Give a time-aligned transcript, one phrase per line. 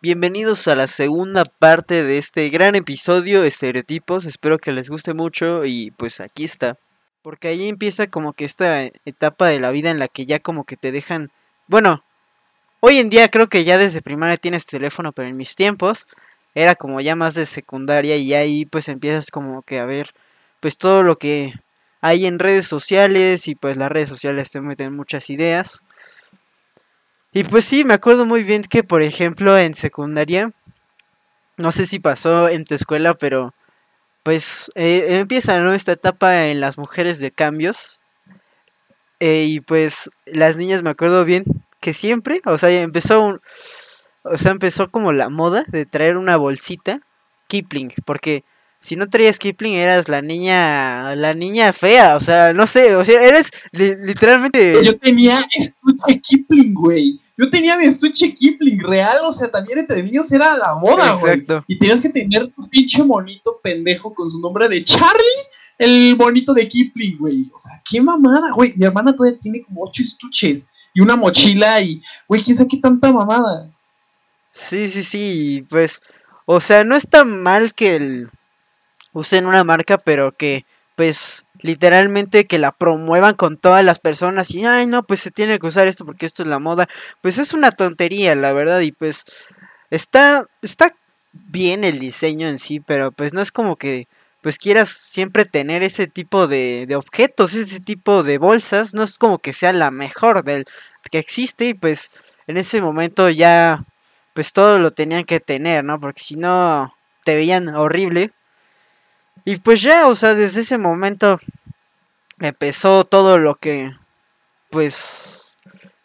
[0.00, 4.26] Bienvenidos a la segunda parte de este gran episodio, Estereotipos.
[4.26, 6.78] Espero que les guste mucho y pues aquí está.
[7.20, 10.62] Porque ahí empieza como que esta etapa de la vida en la que ya como
[10.62, 11.32] que te dejan...
[11.66, 12.04] Bueno,
[12.78, 16.06] hoy en día creo que ya desde primaria tienes teléfono, pero en mis tiempos
[16.54, 20.14] era como ya más de secundaria y ahí pues empiezas como que a ver
[20.60, 21.54] pues todo lo que
[22.00, 25.82] hay en redes sociales y pues las redes sociales te meten muchas ideas.
[27.38, 30.50] Y pues sí, me acuerdo muy bien que, por ejemplo, en secundaria,
[31.56, 33.54] no sé si pasó en tu escuela, pero
[34.24, 35.72] pues eh, empieza ¿no?
[35.72, 38.00] esta etapa en las mujeres de cambios.
[39.20, 41.44] Eh, y pues las niñas me acuerdo bien
[41.78, 43.40] que siempre, o sea, empezó un,
[44.24, 47.02] o sea, empezó como la moda de traer una bolsita
[47.46, 48.42] Kipling, porque
[48.80, 53.04] si no traías Kipling eras la niña, la niña fea, o sea, no sé, o
[53.04, 54.84] sea, eres literalmente...
[54.84, 57.20] Yo tenía estuche Kipling, güey.
[57.36, 61.34] Yo tenía mi estuche Kipling real, o sea, también entre niños era la moda, güey.
[61.34, 61.64] Exacto.
[61.68, 65.46] Y tenías que tener tu pinche monito pendejo con su nombre de Charlie,
[65.78, 67.50] el bonito de Kipling, güey.
[67.54, 68.74] O sea, qué mamada, güey.
[68.76, 72.78] Mi hermana todavía tiene como ocho estuches y una mochila y, güey, quién sabe qué
[72.78, 73.70] tanta mamada.
[74.50, 76.00] Sí, sí, sí, pues,
[76.44, 78.30] o sea, no está mal que el
[79.12, 80.64] usen una marca, pero que
[80.96, 85.58] pues literalmente que la promuevan con todas las personas y ay no pues se tiene
[85.58, 86.88] que usar esto porque esto es la moda
[87.20, 89.24] pues es una tontería la verdad y pues
[89.90, 90.94] está está
[91.32, 94.08] bien el diseño en sí pero pues no es como que
[94.40, 99.18] pues quieras siempre tener ese tipo de, de objetos ese tipo de bolsas no es
[99.18, 100.64] como que sea la mejor del
[101.10, 102.10] que existe y pues
[102.46, 103.84] en ese momento ya
[104.32, 108.32] pues todo lo tenían que tener no porque si no te veían horrible
[109.44, 111.38] y pues ya, o sea, desde ese momento
[112.38, 113.92] empezó todo lo que,
[114.70, 115.54] pues,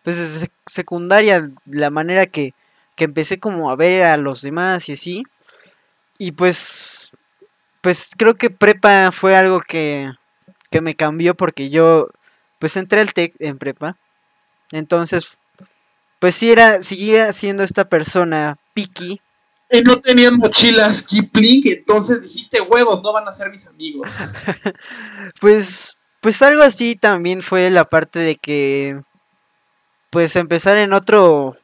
[0.04, 2.54] pues desde secundaria, la manera que,
[2.96, 5.24] que empecé como a ver a los demás y así.
[6.18, 7.12] Y pues,
[7.82, 10.12] pues creo que prepa fue algo que,
[10.72, 12.10] que me cambió porque yo,
[12.60, 13.98] pues entré al TEC en prepa.
[14.72, 15.40] Entonces,
[16.20, 19.22] pues sí era, seguía siendo esta persona picky
[19.82, 24.08] no tenían mochilas Kipling, entonces dijiste huevos, no van a ser mis amigos.
[25.42, 29.02] pues, pues algo así también fue la parte de que,
[30.10, 31.58] pues empezar en otro,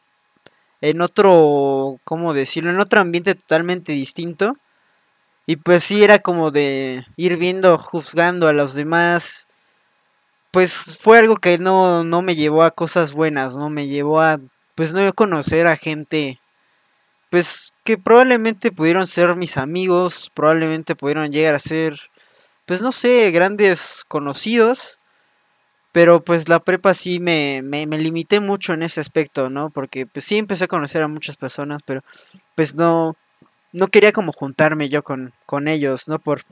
[0.82, 2.72] en otro, ¿cómo decirlo?
[2.72, 4.58] En otro ambiente totalmente distinto.
[5.46, 9.48] Y pues sí era como de ir viendo, juzgando a los demás.
[10.52, 13.70] Pues fue algo que no, no me llevó a cosas buenas, ¿no?
[13.70, 14.40] Me llevó a,
[14.76, 16.40] pues no conocer a gente
[17.30, 22.00] pues que probablemente pudieron ser mis amigos, probablemente pudieron llegar a ser,
[22.66, 25.00] pues no sé, grandes conocidos,
[25.92, 29.70] pero pues la prepa sí me, me, limité mucho en ese aspecto, ¿no?
[29.70, 32.04] Porque pues sí empecé a conocer a muchas personas, pero
[32.56, 33.16] pues no,
[33.74, 36.20] no quería como juntarme yo con, con ellos, ¿no?
[36.20, 36.44] Por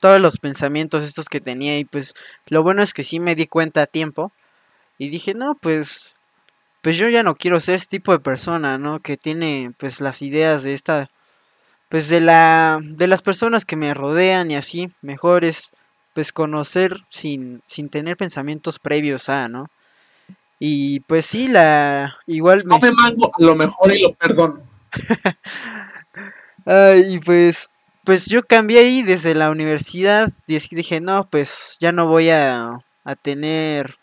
[0.00, 2.14] todos los pensamientos estos que tenía y pues
[2.46, 4.32] lo bueno es que sí me di cuenta a tiempo
[4.96, 6.14] y dije, no, pues
[6.82, 9.00] pues yo ya no quiero ser este tipo de persona, ¿no?
[9.00, 11.08] Que tiene pues las ideas de esta,
[11.88, 15.72] pues de la, de las personas que me rodean y así, mejor es
[16.14, 19.66] pues conocer sin, sin tener pensamientos previos a, ¿no?
[20.58, 22.64] Y pues sí, la, igual...
[22.64, 24.62] No me mango a lo mejor y lo perdono.
[27.06, 27.68] y pues,
[28.04, 32.78] pues yo cambié ahí desde la universidad y dije, no, pues ya no voy a,
[33.04, 33.96] a tener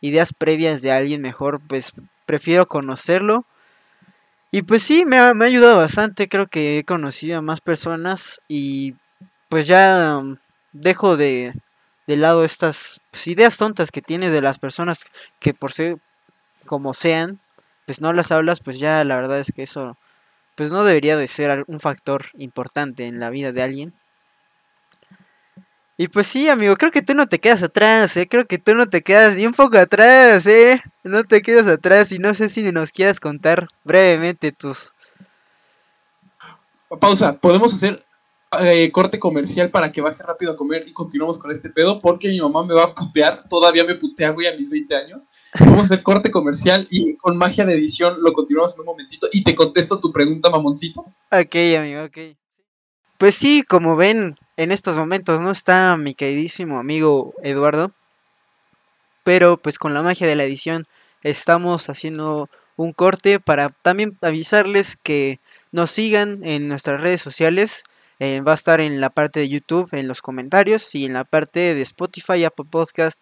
[0.00, 1.92] ideas previas de alguien mejor, pues
[2.28, 3.46] prefiero conocerlo.
[4.50, 8.96] Y pues sí, me ha, ayudado bastante, creo que he conocido a más personas y
[9.48, 10.36] pues ya um,
[10.72, 11.54] dejo de,
[12.06, 15.04] de lado estas pues, ideas tontas que tienes de las personas
[15.38, 15.98] que por ser
[16.66, 17.40] como sean,
[17.86, 19.96] pues no las hablas, pues ya la verdad es que eso
[20.54, 23.94] pues no debería de ser un factor importante en la vida de alguien.
[26.00, 28.28] Y pues sí, amigo, creo que tú no te quedas atrás, ¿eh?
[28.28, 30.80] Creo que tú no te quedas ni un poco atrás, ¿eh?
[31.02, 34.92] No te quedas atrás y no sé si nos quieras contar brevemente tus...
[37.00, 38.04] Pausa, podemos hacer
[38.60, 42.28] eh, corte comercial para que baje rápido a comer y continuamos con este pedo porque
[42.28, 45.28] mi mamá me va a putear, todavía me putea, güey, a mis 20 años.
[45.58, 49.26] Vamos a hacer corte comercial y con magia de edición lo continuamos en un momentito
[49.32, 51.00] y te contesto tu pregunta, mamoncito.
[51.32, 52.36] Ok, amigo, ok.
[53.18, 57.92] Pues sí, como ven, en estos momentos no está mi queridísimo amigo Eduardo.
[59.22, 60.88] Pero pues con la magia de la edición
[61.22, 65.38] estamos haciendo un corte para también avisarles que
[65.70, 67.84] nos sigan en nuestras redes sociales.
[68.18, 71.22] Eh, va a estar en la parte de YouTube, en los comentarios y en la
[71.22, 73.20] parte de Spotify, Apple Podcast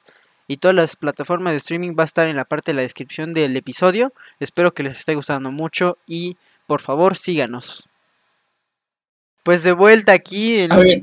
[0.48, 3.34] y todas las plataformas de streaming va a estar en la parte de la descripción
[3.34, 4.14] del episodio.
[4.40, 7.90] Espero que les esté gustando mucho y por favor síganos.
[9.42, 10.66] Pues de vuelta aquí.
[10.68, 11.02] Ver.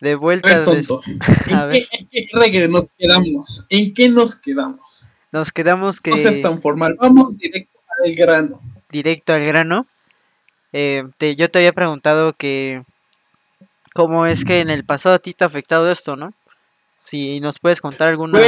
[0.00, 0.64] De vuelta.
[0.64, 1.00] tonto.
[1.54, 1.88] A ver.
[1.90, 3.66] ¿En, qué, nos quedamos?
[3.68, 5.06] ¿En qué nos quedamos?
[5.32, 6.10] Nos quedamos que.
[6.10, 6.96] No seas tan formal.
[7.00, 8.60] Vamos directo al grano.
[8.90, 9.86] Directo al grano.
[10.72, 11.04] Eh,
[11.36, 12.82] yo te había preguntado que.
[13.94, 16.32] ¿Cómo es que en el pasado a ti te ha afectado esto, no?
[17.02, 18.38] Si nos puedes contar alguna.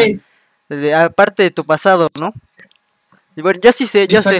[0.95, 2.33] aparte de tu pasado, ¿no?
[3.37, 4.39] bueno, yo sí sé, yo sé.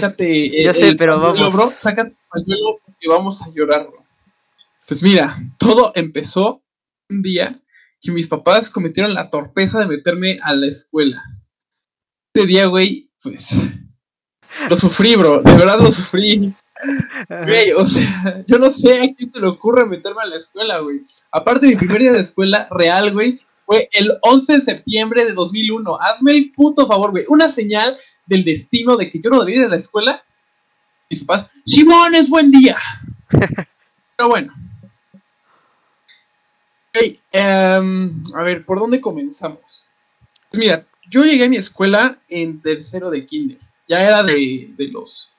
[0.63, 1.53] yo sé, pero vamos.
[1.53, 3.87] Bro, sácate pañuelo porque vamos a llorar,
[4.87, 6.61] Pues mira, todo empezó
[7.11, 7.59] un día
[8.01, 11.21] que mis papás cometieron la torpeza de meterme a la escuela.
[12.33, 13.61] Ese día, güey, pues.
[14.69, 15.41] Lo sufrí, bro.
[15.41, 16.53] De verdad lo sufrí.
[17.29, 20.79] Güey, o sea, yo no sé a quién te le ocurre meterme a la escuela,
[20.79, 21.01] güey.
[21.31, 26.01] Aparte, mi primer día de escuela real, güey, fue el 11 de septiembre de 2001.
[26.01, 27.25] Hazme el puto favor, güey.
[27.27, 30.23] Una señal del destino de que yo no debería ir a la escuela.
[31.07, 32.77] Y su padre, Simón, es buen día.
[33.29, 34.53] Pero bueno.
[36.93, 39.85] Em, a ver, ¿por dónde comenzamos?
[40.49, 43.59] Pues mira, yo llegué a mi escuela en tercero de kinder.
[43.87, 45.31] Ya era de, de los...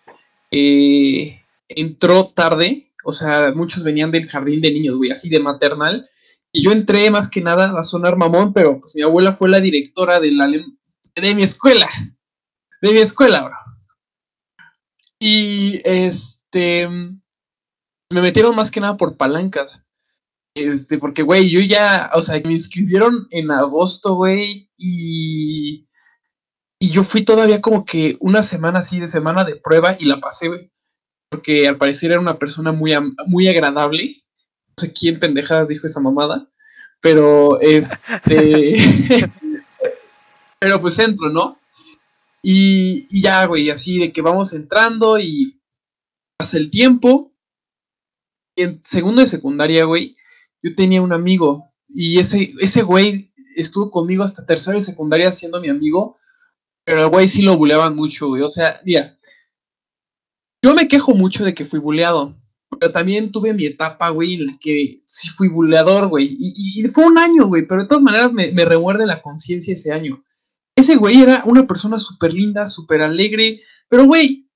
[0.50, 6.08] Eh, entró tarde, o sea, muchos venían del jardín de niños, güey, así de maternal.
[6.52, 9.60] Y yo entré más que nada a sonar mamón, pero pues mi abuela fue la
[9.60, 11.88] directora de, la, de mi escuela.
[12.82, 13.56] De mi escuela, bro.
[15.18, 16.88] Y este.
[16.88, 19.81] Me metieron más que nada por palancas.
[20.54, 25.88] Este, porque, güey, yo ya, o sea, me inscribieron en agosto, güey, y.
[26.80, 30.20] Y yo fui todavía como que una semana así de semana de prueba y la
[30.20, 30.72] pasé, güey.
[31.30, 32.92] Porque al parecer era una persona muy,
[33.26, 34.22] muy agradable
[34.72, 36.48] no sé quién pendejadas dijo esa mamada,
[37.00, 38.74] pero este,
[40.58, 41.58] pero pues entro, ¿no?
[42.42, 45.60] Y, y, ya, güey, así de que vamos entrando y
[46.36, 47.32] pasa el tiempo.
[48.56, 50.16] Y en segundo de secundaria, güey,
[50.62, 55.60] yo tenía un amigo y ese, ese güey estuvo conmigo hasta tercero de secundaria siendo
[55.60, 56.18] mi amigo,
[56.84, 58.42] pero el güey sí lo buleaban mucho, güey.
[58.42, 59.18] O sea, mira,
[60.64, 62.36] yo me quejo mucho de que fui buleado,
[62.78, 66.36] pero también tuve mi etapa, güey, en la que sí fui buleador, güey.
[66.38, 69.92] Y, fue un año, güey, pero de todas maneras me, me remuerde la conciencia ese
[69.92, 70.24] año.
[70.76, 74.48] Ese güey era una persona súper linda, súper alegre, pero, güey,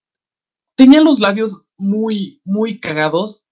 [0.76, 3.45] tenía los labios muy, muy cagados.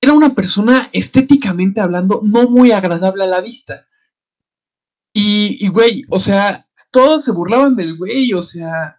[0.00, 3.86] Era una persona estéticamente hablando no muy agradable a la vista.
[5.12, 8.98] Y, y güey, o sea, todos se burlaban del güey, o sea,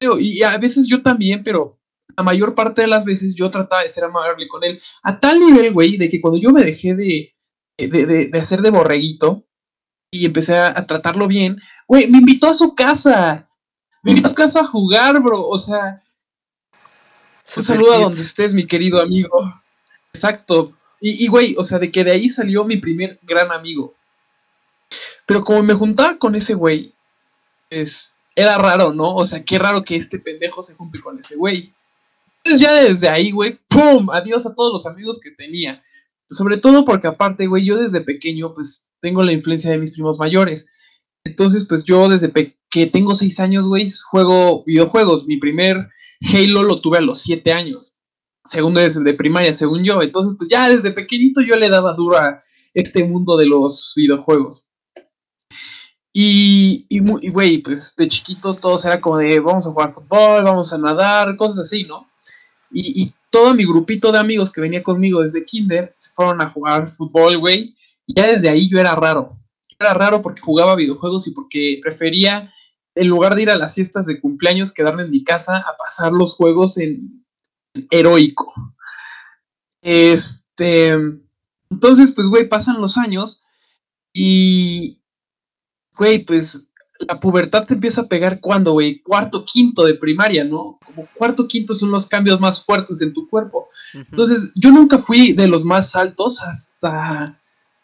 [0.00, 1.78] y a veces yo también, pero
[2.16, 4.80] la mayor parte de las veces yo trataba de ser amable con él.
[5.02, 7.34] A tal nivel, güey, de que cuando yo me dejé de,
[7.76, 9.44] de, de, hacer de borreguito
[10.10, 13.48] y empecé a, tratarlo bien, güey, me invitó a su casa.
[14.02, 15.46] Me invitó a su casa a jugar, bro.
[15.46, 16.02] O sea,
[17.56, 19.52] un saludo a donde estés, mi querido amigo.
[20.18, 20.76] Exacto.
[21.00, 23.94] Y, güey, o sea, de que de ahí salió mi primer gran amigo.
[25.26, 26.92] Pero como me juntaba con ese güey,
[27.70, 29.14] pues era raro, ¿no?
[29.14, 31.72] O sea, qué raro que este pendejo se junte con ese güey.
[32.38, 34.10] Entonces ya desde ahí, güey, ¡pum!
[34.10, 35.82] Adiós a todos los amigos que tenía.
[36.30, 40.18] Sobre todo porque aparte, güey, yo desde pequeño, pues, tengo la influencia de mis primos
[40.18, 40.72] mayores.
[41.24, 42.32] Entonces, pues yo desde
[42.70, 45.26] que tengo seis años, güey, juego videojuegos.
[45.26, 45.90] Mi primer
[46.20, 47.97] Halo lo tuve a los siete años.
[48.48, 50.00] Segundo es el de primaria, según yo.
[50.00, 54.66] Entonces, pues ya desde pequeñito yo le daba duro a este mundo de los videojuegos.
[56.14, 60.72] Y, y, güey, pues de chiquitos todos era como de vamos a jugar fútbol, vamos
[60.72, 62.08] a nadar, cosas así, ¿no?
[62.70, 66.94] Y, todo mi grupito de amigos que venía conmigo desde kinder se fueron a jugar
[66.96, 67.76] fútbol, güey.
[68.06, 69.38] Y ya desde ahí yo era raro.
[69.78, 72.50] Era raro porque jugaba videojuegos y porque prefería,
[72.94, 76.12] en lugar de ir a las fiestas de cumpleaños, quedarme en mi casa a pasar
[76.12, 77.26] los juegos en
[77.90, 78.52] heroico.
[79.82, 80.96] Este.
[81.70, 83.42] Entonces, pues, güey, pasan los años
[84.12, 85.00] y.
[85.96, 86.64] Güey, pues
[87.00, 90.78] la pubertad te empieza a pegar cuando, güey, cuarto, quinto de primaria, ¿no?
[90.84, 93.68] Como cuarto, quinto son los cambios más fuertes en tu cuerpo.
[93.94, 97.38] Entonces, yo nunca fui de los más altos hasta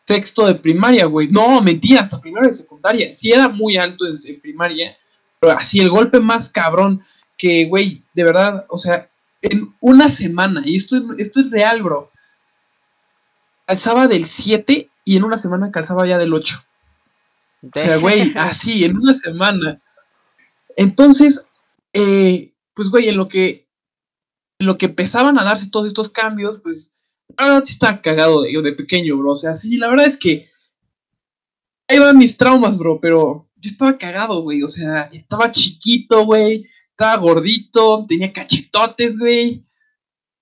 [0.04, 1.28] sexto de primaria, güey.
[1.28, 3.12] No, mentira, hasta primero de secundaria.
[3.12, 4.96] Sí era muy alto en, primaria,
[5.40, 7.00] pero así el golpe más cabrón
[7.38, 9.08] que, güey, de verdad, o sea,
[9.44, 12.10] en una semana, y esto, esto es real, bro,
[13.66, 16.64] calzaba del 7 y en una semana calzaba ya del 8.
[17.62, 19.80] O sea, güey, así, en una semana.
[20.76, 21.44] Entonces,
[21.92, 23.64] eh, pues, güey, en lo que
[24.58, 26.96] en lo que empezaban a darse todos estos cambios, pues,
[27.36, 29.32] la verdad sí estaba cagado de, de pequeño, bro.
[29.32, 30.48] O sea, sí, la verdad es que
[31.88, 34.62] ahí van mis traumas, bro, pero yo estaba cagado, güey.
[34.62, 36.66] O sea, estaba chiquito, güey.
[36.96, 39.66] Estaba gordito, tenía cachetotes, güey.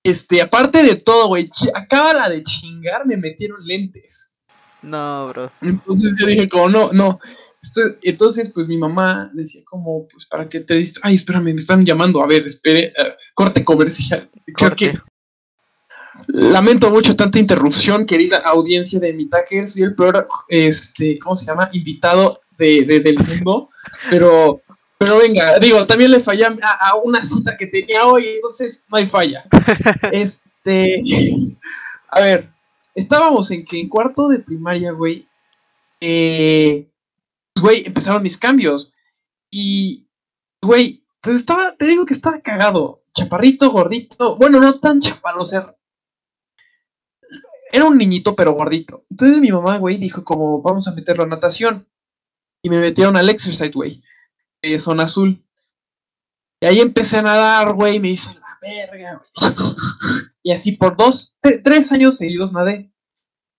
[0.03, 4.35] Este, aparte de todo, güey, acaba la de chingar, me metieron lentes.
[4.83, 5.51] No, bro.
[5.61, 7.19] Entonces yo dije, como, no, no.
[8.03, 10.99] entonces, pues mi mamá decía, como, pues, ¿para qué te diste?
[11.01, 12.21] Ay, espérame, me están llamando.
[12.21, 14.29] A ver, espere, eh, corte comercial.
[14.53, 14.99] Corte.
[16.27, 19.65] lamento mucho tanta interrupción, querida audiencia de mi Tucker.
[19.65, 21.69] Soy el peor, este, ¿cómo se llama?
[21.73, 23.69] Invitado de, del mundo.
[24.09, 24.61] Pero
[25.03, 29.05] pero venga, digo, también le fallé a, una cita que tenía hoy, entonces no hay
[29.07, 29.43] falla.
[30.13, 31.03] Este,
[32.09, 32.49] a ver,
[32.95, 35.27] estábamos en que en cuarto de primaria, güey,
[35.99, 36.89] eh,
[37.59, 38.93] güey, empezaron mis cambios.
[39.51, 40.07] Y,
[40.61, 43.03] güey, pues estaba, te digo que estaba cagado.
[43.13, 45.75] Chaparrito, gordito, bueno, no tan chaparro, o sea,
[47.73, 49.03] era un niñito, pero gordito.
[49.11, 51.89] Entonces mi mamá, güey, dijo como, vamos a meterlo a natación.
[52.61, 54.01] Y me metieron al exercise, güey
[54.79, 55.43] zona azul.
[56.61, 59.53] Y ahí empecé a nadar, güey, me hice la verga, güey.
[60.43, 62.91] y así por dos, tres años seguidos nadé.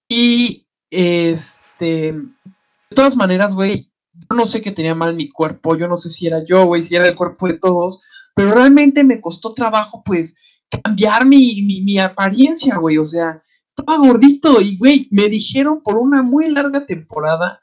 [0.08, 5.88] Y, este, de todas maneras, güey, yo no sé qué tenía mal mi cuerpo, yo
[5.88, 8.00] no sé si era yo, güey, si era el cuerpo de todos,
[8.34, 10.36] pero realmente me costó trabajo, pues,
[10.82, 13.42] cambiar mi, mi, mi apariencia, güey, o sea,
[13.76, 17.60] estaba gordito y, güey, me dijeron por una muy larga temporada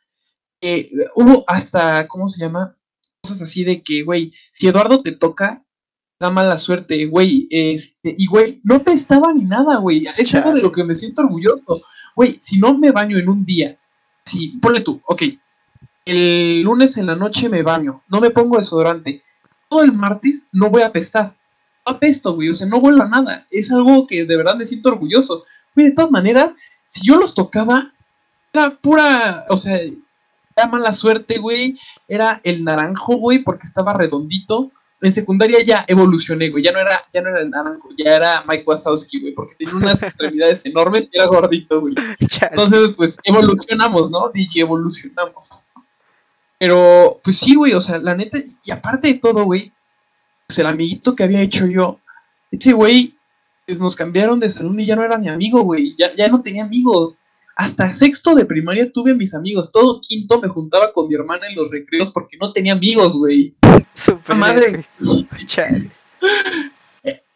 [0.59, 2.77] que hubo hasta, ¿cómo se llama?
[3.21, 5.63] Cosas así de que, güey, si Eduardo te toca,
[6.19, 10.53] da mala suerte, güey, este, y güey, no te estaba ni nada, güey, es algo
[10.53, 11.81] de lo que me siento orgulloso,
[12.15, 13.79] güey, si no me baño en un día,
[14.25, 15.23] si, ponle tú, ok,
[16.05, 19.23] el lunes en la noche me baño, no me pongo desodorante,
[19.69, 21.35] todo el martes no voy a apestar,
[21.85, 24.67] no apesto, güey, o sea, no vuelvo a nada, es algo que de verdad me
[24.67, 25.43] siento orgulloso,
[25.75, 26.53] güey, de todas maneras,
[26.85, 27.93] si yo los tocaba,
[28.53, 29.79] era pura, o sea,
[30.55, 31.79] era mala suerte, güey.
[32.07, 34.71] Era el naranjo, güey, porque estaba redondito.
[35.01, 36.63] En secundaria ya evolucioné, güey.
[36.63, 39.75] Ya no era, ya no era el naranjo, ya era Mike Wazowski, güey, porque tenía
[39.75, 41.95] unas extremidades enormes y era gordito, güey.
[42.19, 44.29] Entonces, pues evolucionamos, ¿no?
[44.29, 45.49] DJ evolucionamos.
[46.59, 49.73] Pero, pues sí, güey, o sea, la neta, y aparte de todo, güey,
[50.45, 51.99] pues el amiguito que había hecho yo,
[52.51, 53.17] ese güey,
[53.65, 55.95] pues nos cambiaron de salón y ya no era mi amigo, güey.
[55.97, 57.17] Ya, ya no tenía amigos.
[57.61, 59.71] Hasta sexto de primaria tuve mis amigos.
[59.71, 63.53] Todo quinto me juntaba con mi hermana en los recreos porque no tenía amigos, güey.
[63.93, 64.83] Super madre.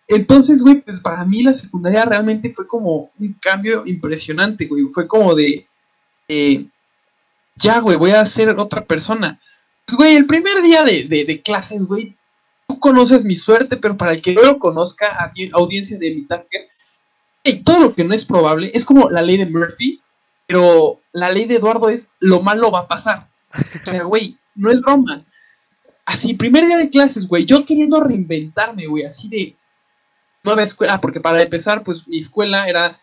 [0.07, 4.85] Entonces, güey, pues para mí la secundaria realmente fue como un cambio impresionante, güey.
[4.85, 5.67] Fue como de,
[7.57, 9.39] ya, güey, voy a ser otra persona.
[9.85, 12.15] Pues, güey, el primer día de, clases, güey,
[12.67, 16.67] tú conoces mi suerte, pero para el que no lo conozca, audiencia de mi tanque,
[17.63, 20.01] todo lo que no es probable es como la ley de Murphy,
[20.47, 23.27] pero la ley de Eduardo es lo malo va a pasar.
[23.53, 25.25] O sea, güey, no es broma.
[26.05, 29.55] Así, primer día de clases, güey, yo queriendo reinventarme, güey, así de
[30.43, 32.99] nueva escuela, porque para empezar, pues mi escuela era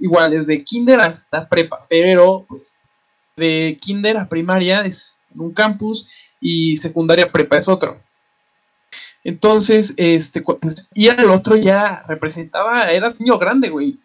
[0.00, 2.78] igual, desde kinder hasta prepa, pero pues
[3.36, 6.08] de kinder a primaria es un campus
[6.40, 8.00] y secundaria prepa es otro.
[9.24, 13.98] Entonces, este, pues, y el otro ya representaba, era niño grande, güey.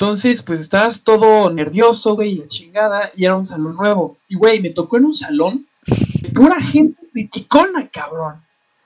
[0.00, 4.16] Entonces, pues estabas todo nervioso, güey, la chingada, y era un salón nuevo.
[4.28, 5.66] Y, güey, me tocó en un salón
[6.22, 8.40] de pura gente criticona, cabrón.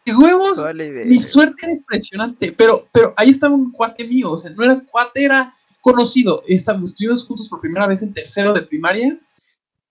[0.06, 0.58] De huevos,
[1.04, 2.52] mi suerte era impresionante.
[2.52, 6.42] Pero, pero ahí estaba un cuate mío, o sea, no era cuate, era conocido.
[6.46, 9.20] Estábamos, estuvimos juntos por primera vez en tercero de primaria.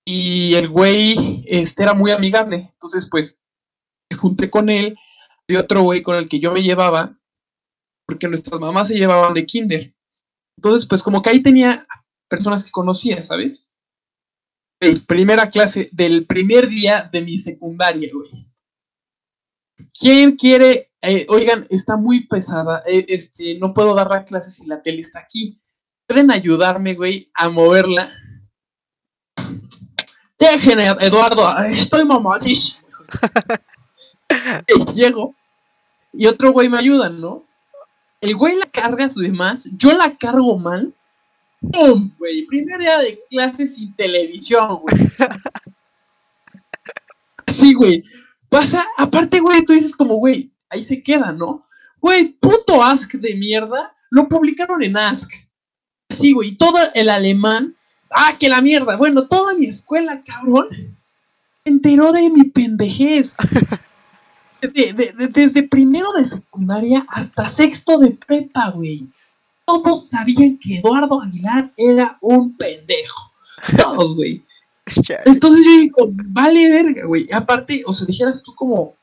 [0.04, 2.72] Y el güey este, era muy amigable.
[2.74, 3.40] Entonces, pues,
[4.10, 4.98] me junté con él
[5.46, 7.16] y otro güey con el que yo me llevaba,
[8.08, 9.94] porque nuestras mamás se llevaban de kinder.
[10.62, 11.88] Entonces, pues como que ahí tenía
[12.30, 13.68] personas que conocía, ¿sabes?
[15.08, 18.48] primera clase, del primer día de mi secundaria, güey.
[20.00, 20.92] ¿Quién quiere?
[21.02, 22.84] Eh, oigan, está muy pesada.
[22.86, 25.60] Eh, este, no puedo dar la clase si la tele está aquí.
[26.08, 28.14] ¿Pueden ayudarme, güey, a moverla?
[30.38, 32.88] Dejen, Eduardo, estoy mamadísimo.
[34.68, 35.36] y llego.
[36.14, 37.48] Y otro güey me ayuda, ¿no?
[38.22, 40.94] El güey la carga a su demás, yo la cargo mal.
[41.60, 42.12] ¡Pum!
[42.18, 44.96] Güey, primer día de clase sin televisión, güey.
[47.48, 48.04] Sí, güey.
[48.50, 51.66] Pasa, aparte, güey, tú dices como, güey, ahí se queda, ¿no?
[52.00, 55.30] Güey, puto Ask de mierda, lo publicaron en Ask.
[56.10, 57.76] Sí, güey, todo el alemán.
[58.10, 58.96] Ah, que la mierda.
[58.96, 60.70] Bueno, toda mi escuela, cabrón,
[61.64, 63.34] se enteró de mi pendejez.
[64.62, 69.08] Desde, primero de secundaria hasta sexto de prepa, güey.
[69.66, 73.32] Todos sabían que Eduardo Aguilar era un pendejo.
[73.78, 74.44] Todos, güey.
[75.26, 77.28] Entonces yo digo, vale verga, güey.
[77.32, 78.96] Aparte, o sea, dijeras tú como,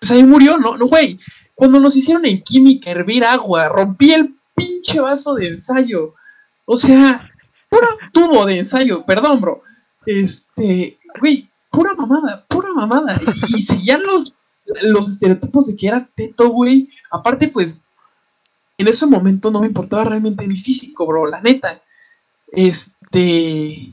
[0.00, 0.76] pues ahí murió, ¿no?
[0.76, 1.18] No, güey.
[1.54, 6.14] cuando nos hicieron en química hervir agua, rompí el pinche vaso de ensayo.
[6.64, 7.20] O sea,
[7.68, 9.62] pura tubo de ensayo, perdón, bro.
[10.04, 13.18] Este, güey, pura mamada, pura mamada.
[13.48, 14.34] Y, seguían los,
[14.82, 16.88] los estereotipos de que era teto, güey.
[17.10, 17.82] Aparte, pues,
[18.78, 21.82] en ese momento no me importaba realmente mi físico, bro, la neta.
[22.52, 23.92] Este,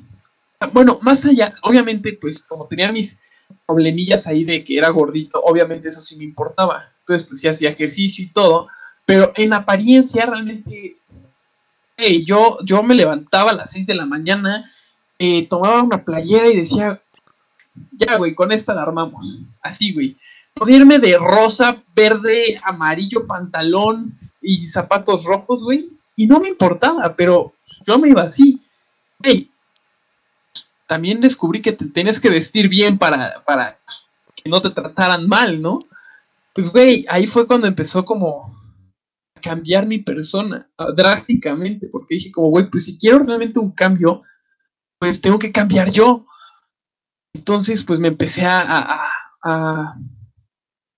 [0.71, 3.17] bueno, más allá, obviamente, pues, como tenía mis
[3.65, 6.91] problemillas ahí de que era gordito, obviamente eso sí me importaba.
[6.99, 8.67] Entonces, pues sí hacía ejercicio y todo,
[9.05, 10.97] pero en apariencia realmente,
[12.25, 14.63] yo, yo me levantaba a las 6 de la mañana,
[15.19, 17.01] eh, tomaba una playera y decía,
[17.91, 19.41] ya, güey, con esta la armamos.
[19.61, 20.17] Así, güey.
[20.53, 25.89] Ponerme de rosa, verde, amarillo, pantalón y zapatos rojos, güey.
[26.15, 27.53] Y no me importaba, pero
[27.85, 28.61] yo me iba así.
[29.19, 29.49] Güey,
[30.87, 33.77] también descubrí que te tenías que vestir bien para, para
[34.35, 35.79] que no te trataran mal, ¿no?
[36.53, 38.55] Pues, güey, ahí fue cuando empezó como
[39.35, 44.21] a cambiar mi persona drásticamente, porque dije como, güey, pues si quiero realmente un cambio,
[44.99, 46.25] pues tengo que cambiar yo.
[47.33, 49.07] Entonces, pues me empecé a,
[49.41, 49.97] a,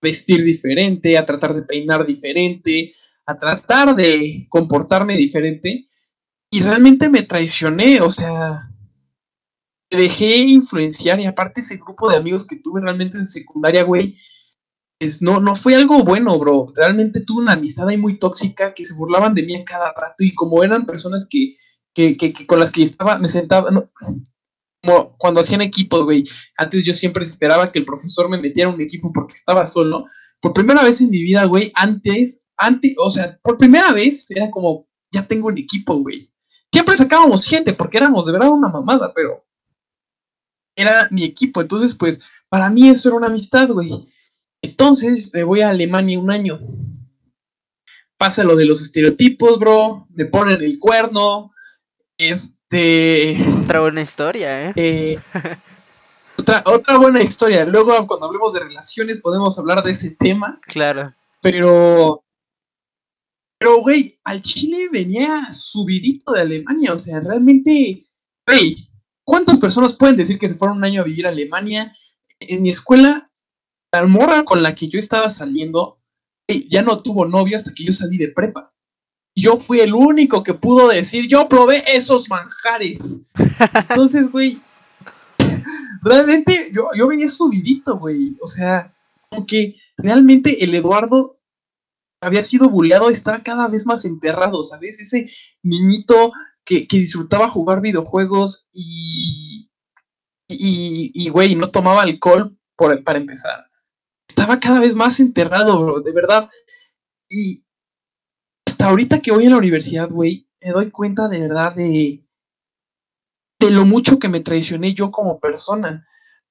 [0.05, 2.93] vestir diferente, a tratar de peinar diferente,
[3.25, 5.89] a tratar de comportarme diferente.
[6.51, 8.69] Y realmente me traicioné, o sea,
[9.91, 14.15] me dejé influenciar y aparte ese grupo de amigos que tuve realmente en secundaria, güey,
[14.99, 16.71] es, no, no fue algo bueno, bro.
[16.75, 20.23] Realmente tuve una amistad ahí muy tóxica que se burlaban de mí a cada rato
[20.23, 21.55] y como eran personas que,
[21.93, 23.89] que, que, con las que estaba, me sentaba,
[24.85, 26.23] como cuando hacían equipos, güey.
[26.57, 30.05] Antes yo siempre esperaba que el profesor me metiera un equipo porque estaba solo.
[30.39, 34.51] Por primera vez en mi vida, güey, antes, antes, o sea, por primera vez era
[34.51, 36.31] como, ya tengo un equipo, güey.
[36.71, 39.45] Siempre sacábamos gente porque éramos de verdad una mamada, pero
[40.75, 41.61] era mi equipo.
[41.61, 44.07] Entonces, pues, para mí eso era una amistad, güey.
[44.61, 46.59] Entonces, me voy a Alemania un año.
[48.17, 50.07] Pasa lo de los estereotipos, bro.
[50.09, 51.51] Me ponen el cuerno.
[52.69, 53.37] Este.
[53.61, 54.73] Otra buena historia, ¿eh?
[54.75, 55.19] eh
[56.37, 57.65] otra, otra buena historia.
[57.65, 60.59] Luego, cuando hablemos de relaciones, podemos hablar de ese tema.
[60.63, 61.13] Claro.
[61.41, 62.23] Pero.
[63.57, 66.93] Pero, güey, al Chile venía subidito de Alemania.
[66.93, 68.05] O sea, realmente.
[68.47, 68.89] Güey,
[69.25, 71.91] ¿Cuántas personas pueden decir que se fueron un año a vivir a Alemania?
[72.39, 73.31] En mi escuela,
[73.91, 75.99] la morra con la que yo estaba saliendo
[76.69, 78.74] ya no tuvo novio hasta que yo salí de prepa.
[79.35, 83.21] Yo fui el único que pudo decir, yo probé esos manjares.
[83.89, 84.61] Entonces, güey,
[86.01, 88.37] realmente yo, yo venía subidito, güey.
[88.41, 88.93] O sea,
[89.31, 91.39] aunque realmente el Eduardo
[92.21, 94.99] había sido bulleado, estaba cada vez más enterrado, ¿sabes?
[94.99, 95.29] Ese
[95.63, 96.31] niñito
[96.63, 99.69] que, disfrutaba jugar videojuegos y,
[100.47, 103.69] y, güey, no tomaba alcohol por, para empezar.
[104.27, 106.49] Estaba cada vez más enterrado, bro, de verdad.
[107.29, 107.64] Y
[108.75, 112.27] hasta ahorita que voy a la universidad, güey, me doy cuenta de verdad de,
[113.57, 116.05] de lo mucho que me traicioné yo como persona.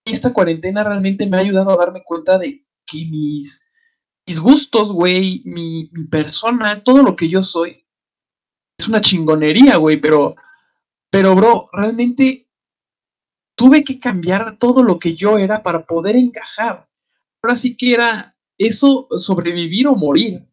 [0.06, 3.60] Esta cuarentena realmente me ha ayudado a darme cuenta de que mis,
[4.26, 7.87] mis gustos, güey, mi, mi persona, todo lo que yo soy,
[8.78, 10.34] es una chingonería, güey, pero,
[11.10, 12.48] pero, bro, realmente
[13.54, 16.88] tuve que cambiar todo lo que yo era para poder encajar.
[17.42, 20.48] Ahora sí que era eso, sobrevivir o morir.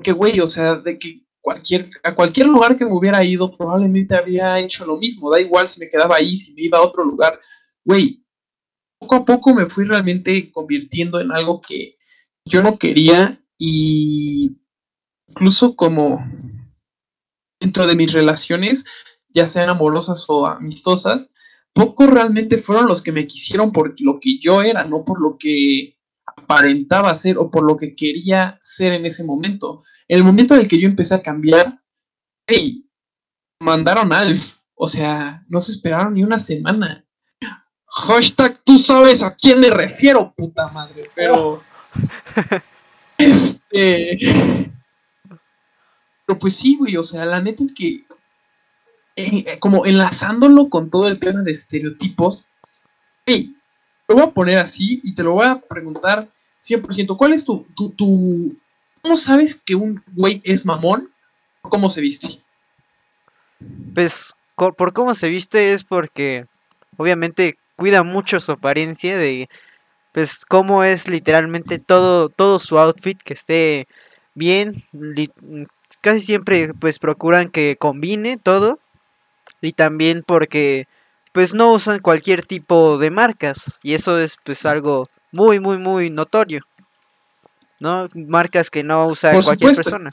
[0.00, 4.16] Porque, güey, o sea, de que cualquier, a cualquier lugar que me hubiera ido, probablemente
[4.16, 5.30] habría hecho lo mismo.
[5.30, 7.38] Da igual si me quedaba ahí, si me iba a otro lugar.
[7.84, 8.24] Güey,
[8.98, 11.98] poco a poco me fui realmente convirtiendo en algo que
[12.46, 14.58] yo no quería y
[15.28, 16.24] incluso como
[17.60, 18.86] dentro de mis relaciones,
[19.28, 21.34] ya sean amorosas o amistosas,
[21.74, 25.36] pocos realmente fueron los que me quisieron por lo que yo era, no por lo
[25.36, 25.99] que
[26.42, 29.84] aparentaba ser o por lo que quería ser en ese momento.
[30.08, 31.80] En el momento en el que yo empecé a cambiar,
[32.46, 32.88] hey,
[33.60, 34.54] mandaron Alf.
[34.74, 37.04] O sea, no se esperaron ni una semana.
[37.86, 41.10] Hashtag, tú sabes a quién me refiero, puta madre.
[41.14, 41.60] Pero.
[43.18, 44.70] este
[46.38, 48.04] pues sí, güey, o sea, la neta es que,
[49.16, 52.46] eh, como enlazándolo con todo el tema de estereotipos,
[53.26, 53.56] hey,
[54.10, 56.28] lo voy a poner así y te lo voy a preguntar
[56.62, 57.16] 100%.
[57.16, 58.56] ¿Cuál es tu, tu, tu
[59.02, 61.10] ¿Cómo sabes que un güey es mamón?
[61.62, 62.42] ¿Cómo se viste?
[63.94, 66.46] Pues por cómo se viste es porque
[66.96, 69.48] obviamente cuida mucho su apariencia de
[70.12, 73.86] pues cómo es literalmente todo todo su outfit que esté
[74.34, 74.84] bien
[76.02, 78.78] casi siempre pues procuran que combine todo
[79.62, 80.86] y también porque
[81.32, 86.10] pues no usan cualquier tipo de marcas y eso es pues algo muy muy muy
[86.10, 86.62] notorio.
[87.80, 88.08] ¿no?
[88.14, 90.10] Marcas que no usa cualquier persona.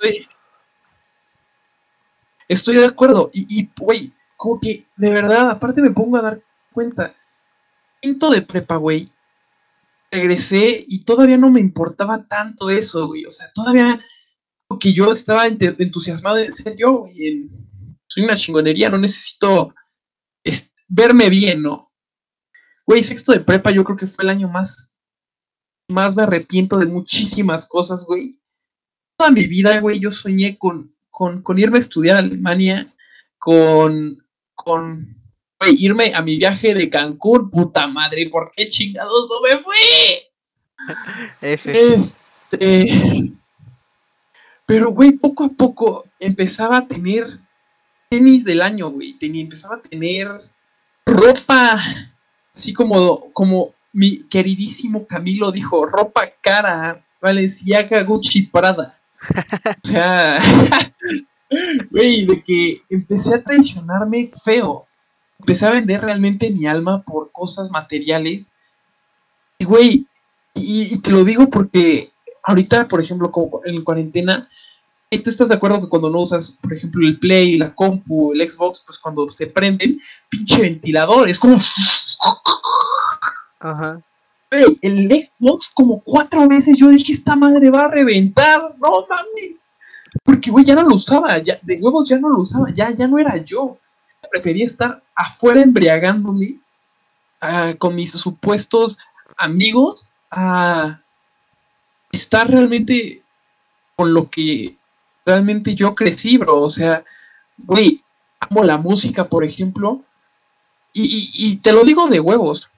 [2.48, 3.30] Estoy, de acuerdo.
[3.34, 7.14] Y, güey, como que de verdad, aparte me pongo a dar cuenta.
[8.02, 9.12] Quinto de prepa, güey.
[10.10, 13.26] Regresé y todavía no me importaba tanto eso, güey.
[13.26, 14.00] O sea, todavía
[14.80, 17.50] que yo estaba entusiasmado de ser yo, güey.
[18.08, 19.74] Soy una chingonería, no necesito
[20.88, 21.92] verme bien, ¿no?
[22.86, 24.96] Güey, sexto de prepa yo creo que fue el año más,
[25.90, 28.40] más me arrepiento de muchísimas cosas, güey.
[29.18, 32.94] Toda mi vida, güey, yo soñé con, con, con irme a estudiar a Alemania,
[33.38, 35.18] con, con,
[35.60, 39.76] güey, irme a mi viaje de Cancún, puta madre, ¿por qué chingados no me fui?
[41.42, 43.34] Este...
[44.68, 47.40] Pero, güey, poco a poco empezaba a tener
[48.10, 49.18] tenis del año, güey.
[49.22, 50.28] empezaba a tener
[51.08, 51.80] ropa,
[52.54, 59.00] así como, como mi queridísimo Camilo dijo, ropa cara, Valenciaga, Gucci, Prada.
[59.84, 60.40] o sea,
[61.92, 64.86] güey, de que empecé a traicionarme feo.
[65.40, 68.54] Empecé a vender realmente mi alma por cosas materiales.
[69.60, 70.08] Y, güey,
[70.54, 72.12] y, te lo digo porque
[72.44, 74.50] ahorita, por ejemplo, como en cuarentena,
[75.10, 78.52] ¿Tú estás de acuerdo que cuando no usas, por ejemplo, el Play, la compu, el
[78.52, 81.58] Xbox, pues cuando se prenden, pinche ventilador, es como...
[83.60, 84.02] Ajá.
[84.52, 89.58] el Xbox como cuatro veces yo dije, esta madre va a reventar, no mames.
[90.24, 93.08] Porque, güey, ya no lo usaba, ya, de huevos ya no lo usaba, ya, ya
[93.08, 93.78] no era yo.
[94.30, 96.60] Prefería estar afuera embriagándome
[97.40, 98.98] ah, con mis supuestos
[99.38, 101.00] amigos a
[102.12, 103.24] estar realmente
[103.96, 104.77] con lo que
[105.28, 106.62] realmente yo crecí, bro.
[106.62, 107.04] O sea,
[107.58, 108.02] güey,
[108.40, 110.02] amo la música, por ejemplo.
[110.94, 112.72] Y, te lo digo de huevos.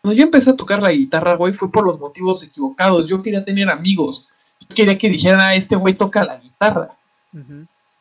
[0.00, 3.08] Cuando yo empecé a tocar la guitarra, güey, fue por los motivos equivocados.
[3.08, 4.28] Yo quería tener amigos.
[4.60, 6.96] Yo quería que dijeran, ah, este güey toca la guitarra.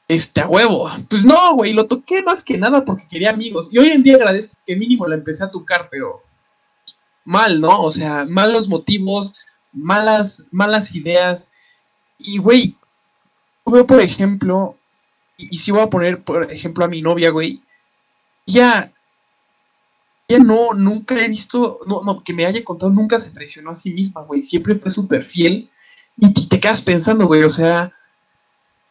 [0.08, 0.88] Este a huevo.
[1.10, 3.70] Pues no, güey, lo toqué más que nada porque quería amigos.
[3.72, 6.22] Y hoy en día agradezco que mínimo la empecé a tocar, pero
[7.26, 7.82] mal, ¿no?
[7.82, 9.34] O sea, malos motivos,
[9.72, 11.50] malas, malas ideas.
[12.20, 12.78] Y, güey,
[13.66, 14.78] veo, por ejemplo,
[15.38, 17.62] y, si voy a poner, por ejemplo, a mi novia, güey,
[18.46, 18.92] ya,
[20.28, 23.76] ya no, nunca he visto, no, no, que me haya contado, nunca se traicionó a
[23.76, 25.70] sí misma, güey, siempre fue súper fiel,
[26.18, 27.94] y te quedas pensando, güey, o sea,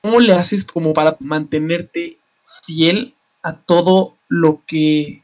[0.02, 2.18] ¿cómo le haces como para mantenerte
[2.64, 5.22] fiel a todo lo que...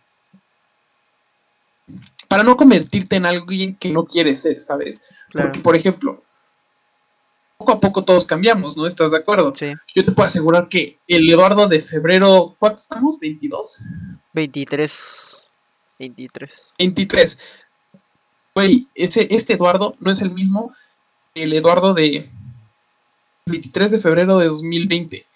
[2.29, 5.01] Para no convertirte en alguien que no quieres ser, ¿sabes?
[5.33, 6.23] Porque, por ejemplo,
[7.57, 8.87] poco a poco todos cambiamos, ¿no?
[8.87, 9.53] ¿Estás de acuerdo?
[9.55, 9.73] Sí.
[9.95, 13.19] Yo te puedo asegurar que el Eduardo de febrero, ¿cuántos estamos?
[13.21, 13.83] ¿22?
[14.33, 15.49] 23.
[15.99, 16.67] 23.
[16.79, 17.39] 23.
[18.55, 20.75] Güey, ese, este Eduardo no es el mismo
[21.35, 22.31] que el Eduardo de
[23.47, 25.27] 23 de febrero de 2020.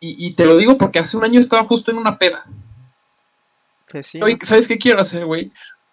[0.00, 2.44] Y, y te lo digo porque hace un año estaba justo en una peda.
[3.90, 4.20] Pues sí.
[4.42, 5.52] ¿Sabes qué quiero hacer, güey?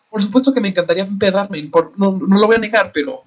[0.10, 3.24] Por supuesto que me encantaría empedarme, no, no lo voy a negar, pero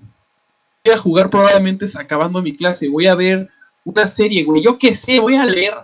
[0.93, 3.49] a jugar probablemente acabando mi clase, voy a ver
[3.85, 5.75] una serie, güey, yo qué sé, voy a leer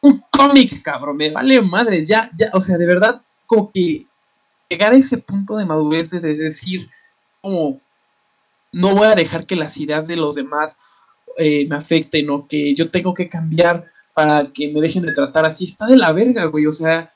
[0.00, 4.06] un cómic, cabrón, me vale madres, ya, ya, o sea, de verdad, como que
[4.68, 6.88] llegar a ese punto de madurez de, decir,
[7.40, 7.80] como,
[8.72, 10.78] no voy a dejar que las ideas de los demás
[11.38, 15.44] eh, me afecten o que yo tengo que cambiar para que me dejen de tratar
[15.44, 17.12] así, está de la verga, güey, o sea,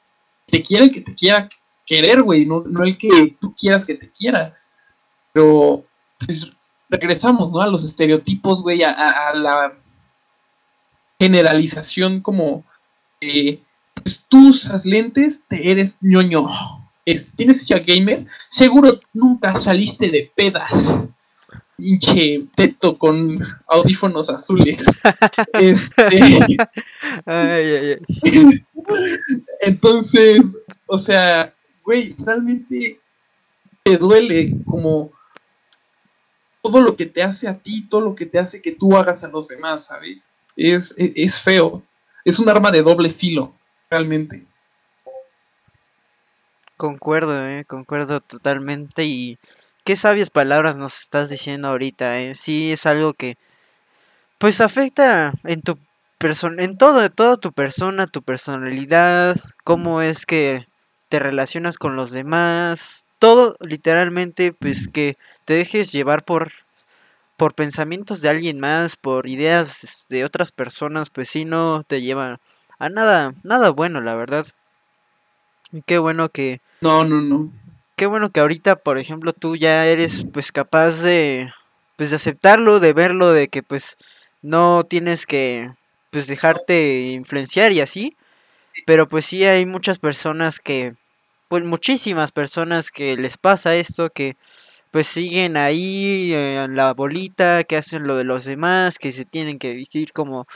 [0.47, 1.49] te quiere el que te quiera
[1.85, 4.57] querer, güey, no, no el que tú quieras que te quiera,
[5.33, 5.85] pero
[6.19, 6.51] pues
[6.89, 7.61] regresamos, ¿no?
[7.61, 9.75] A los estereotipos, güey, a, la
[11.19, 12.65] generalización como,
[13.21, 13.61] eh,
[13.95, 16.49] pues tú usas lentes, te eres ñoño.
[17.37, 21.05] tienes ya gamer, seguro nunca saliste de pedas.
[21.77, 24.85] Pinche teto con audífonos azules.
[25.53, 26.59] este...
[29.61, 30.41] Entonces,
[30.87, 33.01] o sea, güey, realmente
[33.85, 35.13] te duele como
[36.63, 39.25] todo lo que te hace a ti, todo lo que te hace que tú hagas
[39.25, 40.33] a los demás, ¿sabes?
[40.57, 41.83] Es, es, feo.
[42.25, 43.55] Es un arma de doble filo,
[43.91, 44.45] realmente.
[46.77, 49.39] Concuerdo, eh, concuerdo totalmente y
[49.85, 52.35] qué sabias palabras nos estás diciendo ahorita, eh.
[52.35, 53.37] Sí, es algo que
[54.39, 55.79] pues afecta en tu
[56.19, 60.67] persona, en todo, toda tu persona, tu personalidad, cómo es que
[61.09, 66.53] te relacionas con los demás, todo literalmente pues que te dejes llevar por
[67.37, 72.41] por pensamientos de alguien más, por ideas de otras personas, pues sí no te lleva
[72.79, 74.47] a nada nada bueno, la verdad.
[75.73, 77.53] Y qué bueno que No, no, no.
[77.97, 81.53] Qué bueno que ahorita, por ejemplo, tú ya eres pues capaz de
[81.97, 83.97] pues de aceptarlo, de verlo, de que pues
[84.41, 85.73] no tienes que
[86.11, 88.17] pues dejarte influenciar y así.
[88.87, 90.95] Pero pues sí hay muchas personas que,
[91.49, 94.37] pues muchísimas personas que les pasa esto, que
[94.91, 99.59] pues siguen ahí en la bolita, que hacen lo de los demás, que se tienen
[99.59, 100.47] que vestir como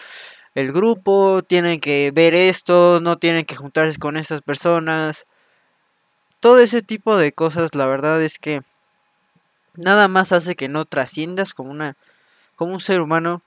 [0.55, 5.27] el grupo, tienen que ver esto, no tienen que juntarse con esas personas.
[6.41, 8.63] Todo ese tipo de cosas, la verdad es que
[9.77, 11.97] nada más hace que no trasciendas como una
[12.57, 13.43] como un ser humano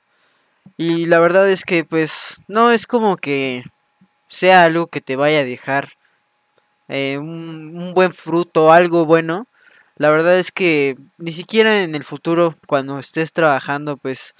[0.77, 3.63] y la verdad es que pues no es como que
[4.27, 5.89] sea algo que te vaya a dejar
[6.87, 9.47] eh, un, buen fruto, algo bueno.
[9.97, 14.35] La verdad es que ni siquiera en el futuro, cuando estés trabajando, pues,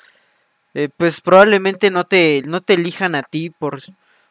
[0.73, 3.81] eh, pues probablemente no te, no te elijan a ti por,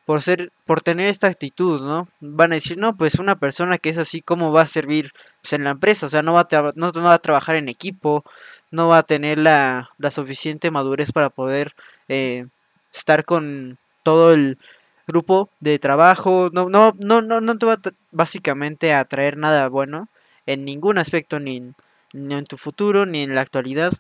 [0.05, 2.09] por ser, por tener esta actitud, ¿no?
[2.21, 5.55] Van a decir, no, pues una persona que es así, ¿cómo va a servir pues,
[5.55, 6.07] en la empresa?
[6.07, 8.25] O sea, no va a, no, va a trabajar en equipo,
[8.71, 11.75] no va a tener la, la suficiente madurez para poder
[12.09, 12.47] eh,
[12.93, 14.59] estar con todo el
[15.07, 17.79] grupo de trabajo, no, no, no, no, no te va
[18.11, 20.09] básicamente a traer nada bueno
[20.47, 21.73] en ningún aspecto, ni,
[22.13, 23.93] en tu futuro, ni en la actualidad.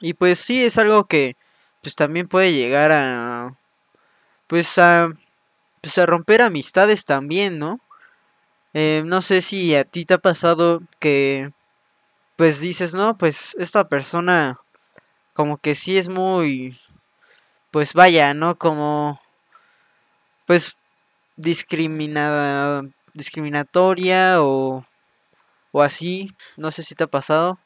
[0.00, 1.36] Y pues sí, es algo que
[1.82, 3.56] pues también puede llegar a
[4.46, 5.10] pues a,
[5.80, 7.80] pues a romper amistades también, ¿no?
[8.74, 11.52] Eh, no sé si a ti te ha pasado que,
[12.36, 14.60] pues dices, no, pues esta persona
[15.34, 16.78] como que sí es muy,
[17.70, 18.56] pues vaya, ¿no?
[18.58, 19.20] Como,
[20.48, 20.78] pues
[21.36, 22.82] discriminada,
[23.12, 24.82] discriminatoria o,
[25.72, 27.58] o así, no sé si te ha pasado.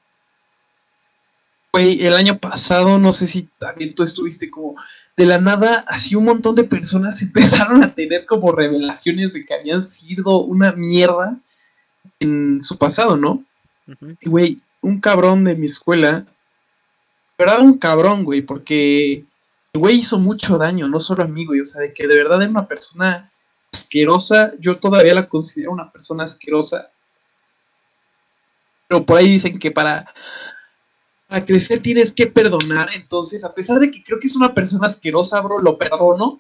[1.73, 4.75] Güey, el año pasado, no sé si también tú estuviste como
[5.17, 9.55] de la nada, así un montón de personas empezaron a tener como revelaciones de que
[9.55, 11.39] habían sido una mierda
[12.19, 13.45] en su pasado, ¿no?
[14.21, 16.27] Y, güey, un cabrón de mi escuela,
[17.39, 19.25] verdad, un cabrón, güey, porque
[19.73, 22.17] el güey hizo mucho daño, no solo a mí, güey, o sea, de que de
[22.17, 23.33] verdad era una persona
[23.73, 26.91] asquerosa, yo todavía la considero una persona asquerosa.
[28.87, 30.13] Pero por ahí dicen que para
[31.33, 32.91] a crecer tienes que perdonar.
[32.95, 36.39] Entonces, a pesar de que creo que es una persona asquerosa, bro, lo perdono.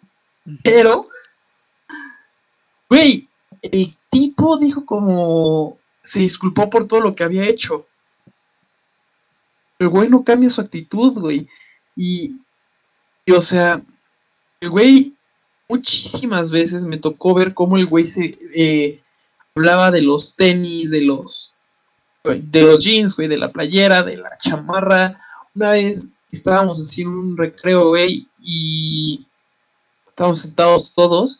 [0.62, 1.09] Pero,
[2.90, 3.27] güey,
[3.62, 7.87] el tipo dijo como se disculpó por todo lo que había hecho.
[9.79, 11.49] El güey no cambia su actitud, güey.
[11.97, 12.37] Y,
[13.30, 13.80] o sea,
[14.61, 15.14] el güey
[15.68, 19.00] muchísimas veces me tocó ver cómo el güey se eh,
[19.54, 21.54] hablaba de los tenis, de los
[22.24, 25.20] de los jeans, güey, de la playera, de la chamarra.
[25.54, 29.26] Una vez estábamos en un recreo, güey, y
[30.08, 31.38] estábamos sentados todos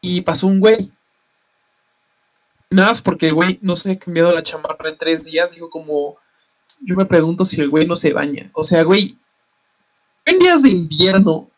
[0.00, 0.90] y pasó un güey.
[2.70, 5.70] Nada más porque el güey no se había cambiado la chamarra en tres días, dijo
[5.70, 6.16] como,
[6.80, 8.50] yo me pregunto si el güey no se baña.
[8.52, 9.18] O sea, güey,
[10.24, 11.50] en días de invierno,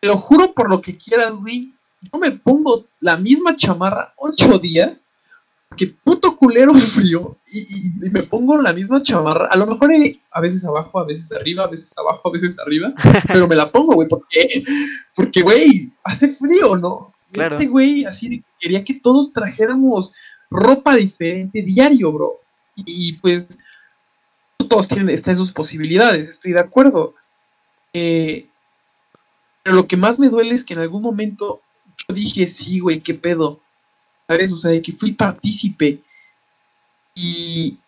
[0.00, 4.58] te lo juro por lo que quieras, güey, yo me pongo la misma chamarra ocho
[4.58, 5.02] días
[5.76, 9.46] que puto culero frío y, me pongo la misma chamarra.
[9.46, 9.90] A lo mejor
[10.30, 12.92] a veces abajo, a veces arriba, a veces abajo, a veces arriba,
[13.28, 14.62] pero me la pongo, güey, porque,
[15.14, 17.12] porque, güey, hace frío, ¿no?
[17.32, 20.12] Este güey así quería que todos trajéramos
[20.50, 22.40] ropa diferente diario, bro.
[22.76, 23.48] Y, pues
[24.68, 27.14] todos tienen estas sus posibilidades, estoy de acuerdo.
[27.92, 28.46] Eh,
[29.62, 31.62] pero lo que más me duele es que en algún momento
[32.08, 33.60] yo dije, sí, güey, qué pedo
[34.32, 34.52] ¿sabes?
[34.52, 36.00] O sea, de que fui partícipe
[37.14, 37.78] y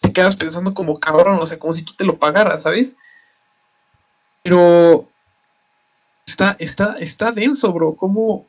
[0.00, 2.96] te quedas pensando como cabrón, o sea, como si tú te lo pagaras, ¿sabes?
[4.42, 5.08] Pero
[6.26, 8.46] está, está, está denso, bro, como...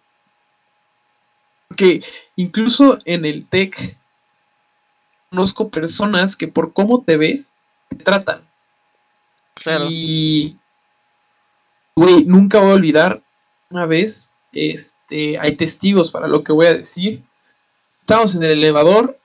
[1.68, 2.04] Porque
[2.36, 3.98] incluso en el tech
[5.30, 7.58] conozco personas que por cómo te ves,
[7.90, 8.48] te tratan.
[9.90, 10.58] Y,
[11.96, 13.24] güey, nunca voy a olvidar
[13.70, 17.24] una vez este, hay testigos para lo que voy a decir.
[18.02, 19.18] Estamos en el elevador,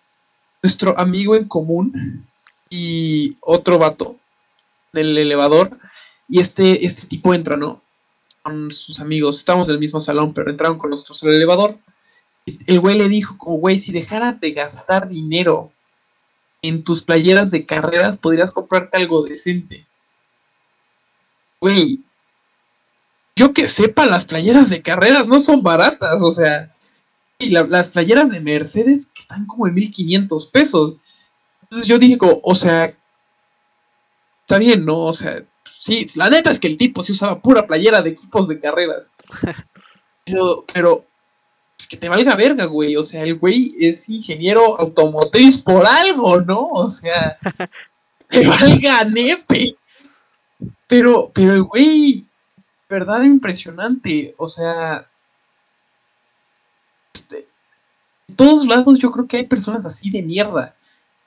[0.63, 2.27] nuestro amigo en común
[2.71, 4.17] y otro vato
[4.93, 5.79] en el elevador.
[6.29, 7.83] Y este, este tipo entra, ¿no?
[8.43, 9.39] Con sus amigos.
[9.39, 11.79] Estamos en el mismo salón, pero entraron con nosotros al elevador.
[12.67, 15.73] El güey le dijo, como, güey, si dejaras de gastar dinero
[16.63, 19.88] en tus playeras de carreras, podrías comprarte algo decente.
[21.61, 22.01] Güey,
[23.37, 26.75] yo que sepa, las playeras de carreras no son baratas, o sea,
[27.39, 30.97] y las playeras de Mercedes están como en 1500 pesos.
[31.63, 32.97] Entonces yo dije, o sea,
[34.41, 34.99] está bien, ¿no?
[34.99, 35.45] O sea,
[35.79, 39.13] sí, la neta es que el tipo sí usaba pura playera de equipos de carreras.
[40.25, 41.07] Pero, pero,
[41.79, 42.97] es que te valga verga, güey.
[42.97, 46.69] O sea, el güey es ingeniero automotriz por algo, ¿no?
[46.69, 47.39] O sea,
[48.29, 49.75] te valga nepe.
[50.89, 52.27] Pero, pero el güey,
[52.89, 54.35] verdad impresionante.
[54.39, 55.09] O sea,
[57.15, 57.47] este,
[58.29, 60.75] en todos lados yo creo que hay personas así de mierda.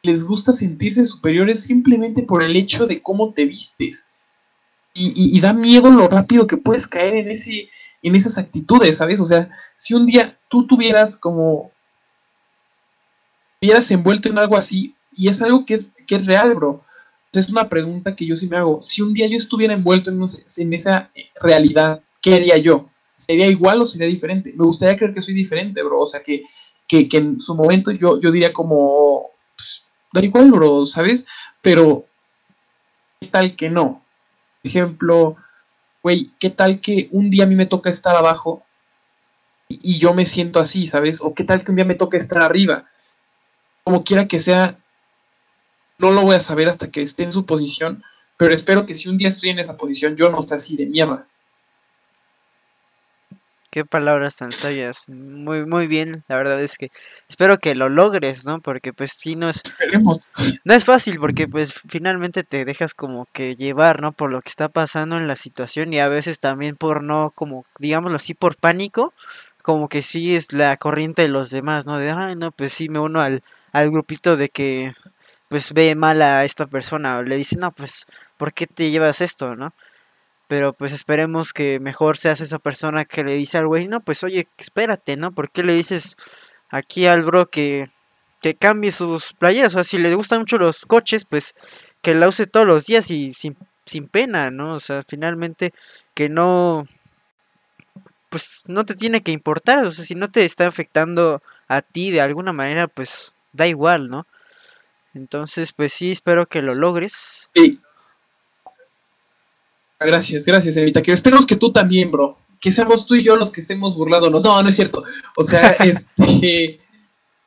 [0.04, 4.06] Les gusta sentirse superiores simplemente por el hecho de cómo te vistes.
[4.94, 7.70] Y, da miedo lo rápido que puedes caer en, ese,
[8.02, 9.22] en esas actitudes, ¿sabes?
[9.22, 11.72] O sea, si un día tú tuvieras como...
[13.62, 16.84] Hubieras envuelto en algo así, y es algo que es, que es real, bro.
[17.34, 18.82] Es una pregunta que yo sí me hago.
[18.82, 22.90] Si un día yo estuviera envuelto en, en esa realidad, ¿qué haría yo?
[23.16, 24.54] ¿Sería igual o sería diferente?
[24.54, 26.02] Me gustaría creer que soy diferente, bro.
[26.02, 26.44] O sea, que,
[26.88, 31.26] que, en su momento yo, yo diría como, pues, da igual, bro, ¿sabes?
[31.62, 32.06] Pero,
[33.22, 34.04] ¿qué tal que no?
[34.62, 35.38] Por ejemplo,
[36.04, 38.66] güey, ¿qué tal que un día a mí me toca estar abajo
[39.70, 41.22] y, y yo me siento así, ¿sabes?
[41.22, 42.90] O qué tal que un día me toca estar arriba.
[43.86, 44.81] Como quiera que sea,
[46.02, 48.04] no lo voy a saber hasta que esté en su posición,
[48.38, 50.88] pero espero que si un día estoy en esa posición, yo no sea así de
[50.88, 51.28] mierda.
[53.70, 55.08] Qué palabras tan sabias.
[55.08, 56.26] Muy, muy bien.
[56.28, 56.92] La verdad es que
[57.30, 58.60] espero que lo logres, ¿no?
[58.60, 59.62] Porque pues sí no es.
[60.66, 64.12] No es fácil porque pues finalmente te dejas como que llevar, ¿no?
[64.12, 67.66] Por lo que está pasando en la situación y a veces también por no, como,
[67.80, 69.14] digámoslo así, por pánico,
[69.62, 71.98] como que sí es la corriente de los demás, ¿no?
[71.98, 74.92] De, ay, no, pues sí me uno al, al grupito de que
[75.52, 78.06] pues ve mal a esta persona o le dice, no, pues,
[78.38, 79.74] ¿por qué te llevas esto, no?
[80.48, 84.24] Pero pues esperemos que mejor seas esa persona que le dice al güey, no, pues
[84.24, 85.34] oye, espérate, ¿no?
[85.34, 86.16] ¿Por qué le dices
[86.70, 87.92] aquí al bro que,
[88.42, 89.74] que cambie sus playeras?
[89.74, 91.54] O sea, si le gustan mucho los coches, pues
[92.02, 94.76] que la use todos los días y sin, sin pena, ¿no?
[94.76, 95.74] O sea, finalmente
[96.14, 96.88] que no,
[98.30, 102.10] pues no te tiene que importar, o sea, si no te está afectando a ti
[102.12, 104.26] de alguna manera, pues da igual, ¿no?
[105.14, 107.50] Entonces, pues sí, espero que lo logres.
[107.54, 107.80] Sí.
[110.00, 111.02] Gracias, gracias, Evita.
[111.02, 112.38] Que esperemos que tú también, bro.
[112.60, 114.44] Que seamos tú y yo los que estemos burlándonos.
[114.44, 115.04] No, no es cierto.
[115.36, 116.80] O sea, este.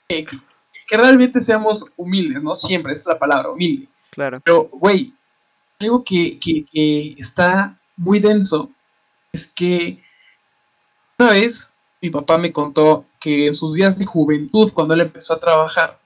[0.08, 2.54] que realmente seamos humildes, ¿no?
[2.54, 3.88] Siempre, esa es la palabra, humilde.
[4.10, 4.40] Claro.
[4.44, 5.12] Pero, güey,
[5.80, 8.70] algo que, que, que está muy denso
[9.32, 10.02] es que
[11.18, 11.68] una vez
[12.00, 15.98] mi papá me contó que en sus días de juventud, cuando él empezó a trabajar,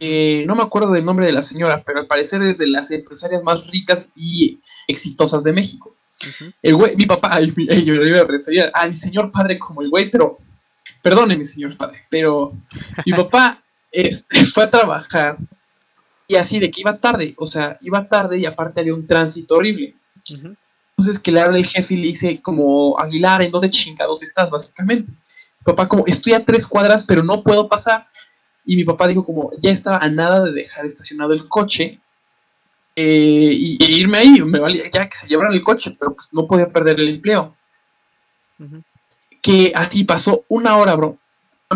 [0.00, 2.90] eh, no me acuerdo del nombre de la señora, pero al parecer es de las
[2.90, 5.96] empresarias más ricas y exitosas de México.
[6.62, 9.90] El güey, mi papá, yo le iba a referir a mi señor padre como el
[9.90, 10.38] güey, pero
[11.02, 12.52] perdone mi señor padre, pero
[13.04, 15.36] mi papá este, fue a trabajar
[16.28, 19.56] y así de que iba tarde, o sea, iba tarde y aparte había un tránsito
[19.56, 19.94] horrible.
[20.24, 24.48] Entonces que le habla el jefe y le dice como, Aguilar, ¿en dónde chingados estás
[24.48, 25.10] básicamente?
[25.10, 28.06] Mi papá como, estoy a tres cuadras pero no puedo pasar
[28.64, 32.00] y mi papá dijo como, ya estaba a nada de dejar estacionado el coche
[32.94, 36.28] eh, y, e irme ahí, me valía ya que se llevaran el coche, pero pues
[36.32, 37.56] no podía perder el empleo.
[39.40, 41.18] Que así pasó una hora, bro.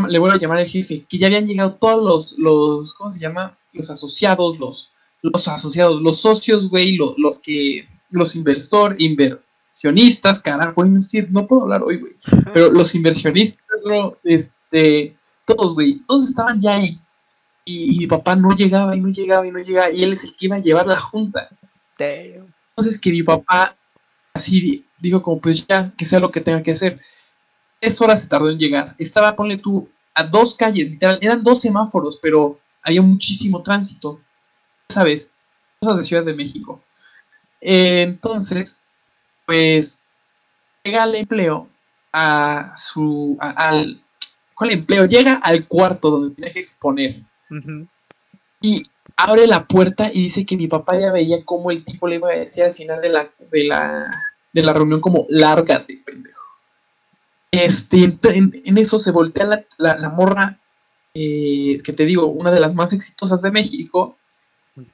[0.09, 3.19] Le voy a llamar al jefe, que ya habían llegado todos los, los ¿cómo se
[3.19, 3.57] llama?
[3.73, 10.85] Los asociados, los, los asociados, los socios, güey, los, los que, los inversor, inversionistas, carajo,
[10.85, 12.13] no puedo hablar hoy, güey,
[12.53, 15.16] pero los inversionistas, bro, este,
[15.47, 17.01] todos, güey, todos estaban ya ahí.
[17.65, 19.91] Y, mi papá no llegaba y no llegaba y no llegaba.
[19.91, 21.49] Y él es el que iba a llevar la junta.
[21.99, 23.77] Entonces que mi papá
[24.35, 27.01] así dijo como pues ya, que sea lo que tenga que hacer.
[27.81, 28.95] Tres horas se tardó en llegar.
[28.99, 31.19] Estaba, ponle tú, a dos calles, literal.
[31.21, 34.21] Eran dos semáforos, pero había muchísimo tránsito.
[34.89, 35.31] ¿Sabes?
[35.81, 36.83] Cosas de Ciudad de México.
[37.61, 38.77] entonces,
[39.45, 40.01] pues,
[40.85, 41.69] llega al empleo
[42.13, 44.03] a su, al,
[44.57, 45.05] ¿Cuál empleo?
[45.05, 47.21] Llega al cuarto donde tiene que exponer.
[48.63, 48.83] Y
[49.15, 52.31] abre la puerta y dice que mi papá ya veía cómo el tipo le iba
[52.31, 54.11] a decir al final de la, de la,
[54.55, 56.41] de la reunión como, lárgate, pendejo.
[57.51, 60.59] Este, en, eso se voltea la, morra,
[61.13, 64.17] eh, que te digo, una de las más exitosas de México,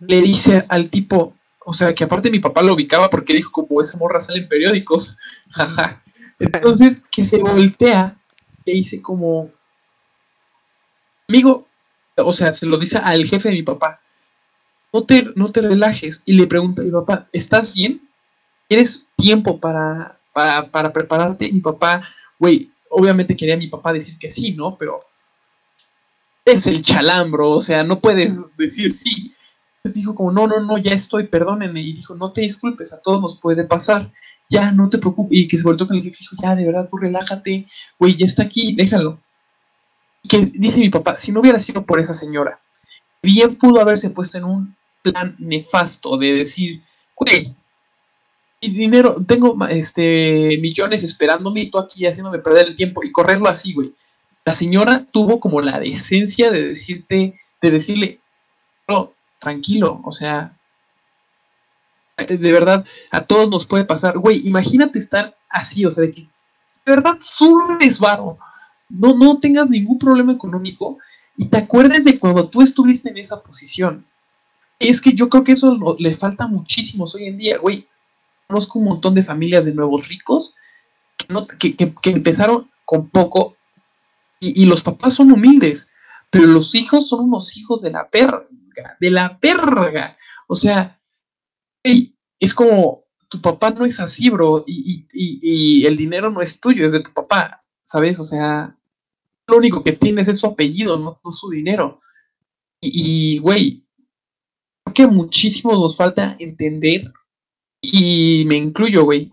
[0.00, 1.34] le dice al tipo,
[1.64, 4.48] o sea, que aparte mi papá lo ubicaba porque dijo como esa morra sale en
[4.48, 5.18] periódicos,
[5.50, 6.02] jaja.
[6.40, 8.16] Entonces, que se voltea
[8.64, 9.50] le dice como,
[11.28, 11.66] amigo,
[12.16, 14.00] o sea, se lo dice al jefe de mi papá,
[14.92, 16.22] no te, no te relajes.
[16.24, 18.08] Y le pregunta a mi papá, ¿estás bien?
[18.68, 21.50] ¿Tienes tiempo para, para, prepararte?
[21.50, 22.02] mi papá,
[22.38, 24.76] güey, obviamente quería mi papá decir que sí, ¿no?
[24.76, 25.00] Pero
[26.44, 29.34] es el chalambro, o sea, no puedes decir sí.
[29.76, 31.80] Entonces dijo como, no, no, no, ya estoy, perdónenme.
[31.80, 34.12] Y dijo, no te disculpes, a todos nos puede pasar
[34.52, 36.88] ya no te preocupes, y que se volvió con el jefe dijo, ya, de verdad,
[36.90, 37.66] tú relájate,
[37.98, 39.18] güey, ya está aquí, déjalo.
[40.22, 42.60] Y que dice mi papá, si no hubiera sido por esa señora,
[43.22, 46.82] bien pudo haberse puesto en un plan nefasto de decir,
[47.16, 47.54] güey,
[48.60, 53.48] y dinero, tengo este millones esperándome y tú aquí haciéndome perder el tiempo y correrlo
[53.48, 53.92] así, güey.
[54.44, 58.20] La señora tuvo como la decencia de decirte, de decirle,
[58.86, 60.56] no, tranquilo, o sea,
[62.26, 66.20] de verdad, a todos nos puede pasar, güey, imagínate estar así, o sea, de que,
[66.22, 66.28] de
[66.96, 68.38] verdad, subes varo,
[68.88, 70.98] no, no tengas ningún problema económico
[71.36, 74.04] y te acuerdes de cuando tú estuviste en esa posición.
[74.78, 77.86] Es que yo creo que eso les falta muchísimos hoy en día, güey
[78.52, 80.54] conozco un montón de familias de nuevos ricos
[81.58, 83.56] que, empezaron con poco
[84.38, 85.88] y, los papás son humildes,
[86.28, 88.44] pero los hijos son unos hijos de la perga,
[89.00, 90.18] de la perga.
[90.48, 91.00] O sea,
[92.42, 96.92] es como tu papá no es así, bro, y, el dinero no es tuyo, es
[96.92, 98.18] de tu papá, ¿sabes?
[98.18, 98.76] O sea,
[99.46, 102.00] lo único que tienes es su apellido, no, no su dinero.
[102.80, 103.86] Y, güey,
[104.84, 107.12] creo que a muchísimos nos falta entender
[107.80, 109.30] y me incluyo, güey,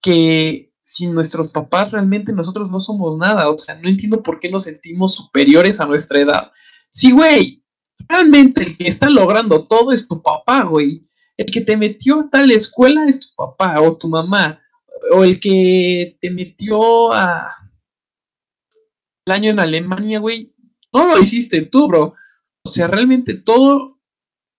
[0.00, 3.50] que sin nuestros papás realmente nosotros no somos nada.
[3.50, 6.52] O sea, no entiendo por qué nos sentimos superiores a nuestra edad.
[6.92, 7.64] Sí, güey,
[8.08, 11.04] realmente el que está logrando todo es tu papá, güey.
[11.42, 14.60] El que te metió a tal escuela es tu papá o tu mamá.
[15.12, 17.70] O el que te metió a
[19.26, 20.54] el año en Alemania, güey.
[20.92, 22.14] No lo hiciste tú, bro.
[22.64, 24.00] O sea, realmente todo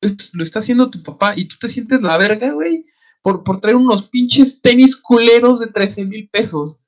[0.02, 2.86] lo está haciendo tu papá y tú te sientes la verga, güey
[3.24, 6.84] por, traer unos pinches tenis culeros de 13 mil pesos.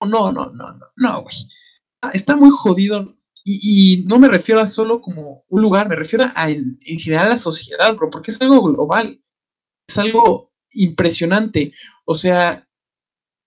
[0.00, 1.36] No, no, no, no, no, güey.
[2.02, 3.16] Ah, está muy jodido.
[3.44, 7.30] Y, no me refiero a solo como un lugar, me refiero a en, general a
[7.30, 9.20] la sociedad, bro, porque es algo global.
[9.88, 11.72] Es algo impresionante.
[12.04, 12.66] O sea,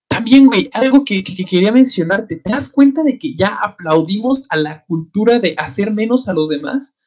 [0.07, 2.37] también, güey, algo que, que, quería mencionarte.
[2.37, 6.49] ¿Te das cuenta de que ya aplaudimos a la cultura de hacer menos a los
[6.49, 6.99] demás?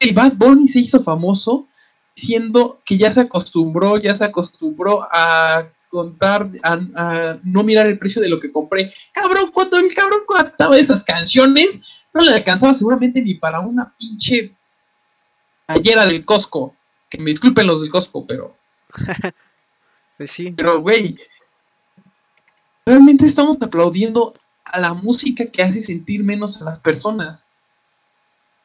[0.00, 1.68] Y Bad Bunny se hizo famoso
[2.14, 8.20] siendo que ya se acostumbró, ya se acostumbró a contar, a, no mirar el precio
[8.20, 8.92] de lo que compré.
[9.12, 11.80] Cabrón, cuando el cabrón cantaba esas canciones,
[12.16, 14.54] no le alcanzaba seguramente ni para una pinche
[15.68, 16.74] gallera del Costco.
[17.08, 18.56] Que me disculpen los del Costco, pero.
[20.16, 20.52] pues sí.
[20.56, 21.16] Pero, güey,
[22.84, 27.48] realmente estamos aplaudiendo a la música que hace sentir menos a las personas.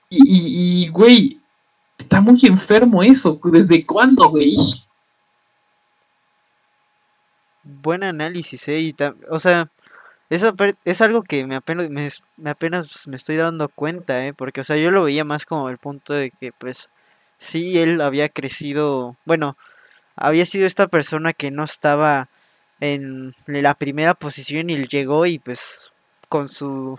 [0.10, 1.41] Y, y güey,
[2.02, 3.39] Está muy enfermo eso.
[3.43, 4.56] ¿Desde cuándo, güey?
[7.64, 8.80] Buen análisis, ¿eh?
[8.80, 8.95] Y
[9.30, 9.72] o sea,
[10.32, 10.55] eso
[10.86, 12.09] es algo que me apenas me,
[12.49, 14.34] apenas me estoy dando cuenta, ¿eh?
[14.34, 16.89] Porque, o sea, yo lo veía más como el punto de que, pues,
[17.38, 19.57] sí, él había crecido, bueno,
[20.15, 22.29] había sido esta persona que no estaba
[22.79, 25.91] en la primera posición y él llegó y, pues,
[26.29, 26.97] con su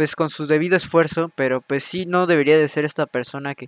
[0.00, 3.66] pues con su debido esfuerzo, pero pues sí no debería de ser esta persona que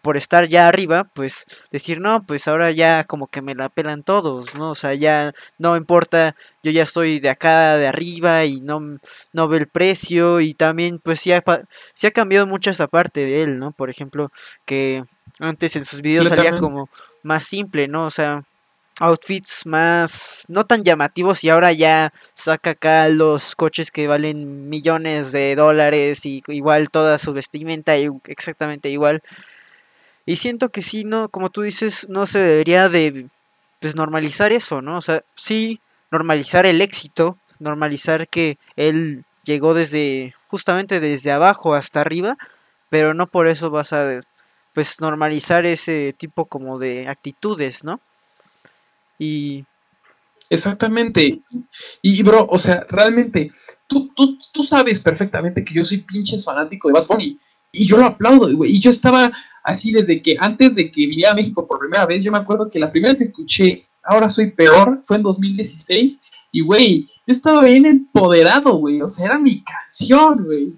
[0.00, 4.04] por estar ya arriba, pues decir, no, pues ahora ya como que me la pelan
[4.04, 4.70] todos, ¿no?
[4.70, 8.98] O sea, ya no importa, yo ya estoy de acá, de arriba y no,
[9.32, 13.42] no ve el precio y también pues sí ha, ha cambiado mucho esa parte de
[13.42, 13.72] él, ¿no?
[13.72, 14.30] Por ejemplo,
[14.64, 15.02] que
[15.40, 16.88] antes en sus videos salía como
[17.24, 18.06] más simple, ¿no?
[18.06, 18.44] O sea,
[19.00, 25.32] outfits más no tan llamativos y ahora ya saca acá los coches que valen millones
[25.32, 29.22] de dólares y igual toda su vestimenta exactamente igual.
[30.26, 33.28] Y siento que sí no como tú dices no se debería de
[33.80, 35.80] pues normalizar eso no o sea sí
[36.10, 42.36] normalizar el éxito normalizar que él llegó desde justamente desde abajo hasta arriba
[42.90, 44.20] pero no por eso vas a
[44.74, 48.00] pues normalizar ese tipo como de actitudes no
[49.20, 49.64] y...
[50.52, 51.42] Exactamente.
[52.02, 53.52] Y, bro, o sea, realmente,
[53.86, 57.38] tú, tú, tú sabes perfectamente que yo soy pinches fanático de Bad Bunny.
[57.70, 58.72] Y yo lo aplaudo, güey.
[58.72, 59.30] Y yo estaba
[59.62, 62.68] así desde que antes de que viniera a México por primera vez, yo me acuerdo
[62.68, 66.20] que la primera vez que escuché Ahora Soy Peor fue en 2016.
[66.50, 69.00] Y, güey, yo estaba bien empoderado, güey.
[69.02, 70.72] O sea, era mi canción, güey.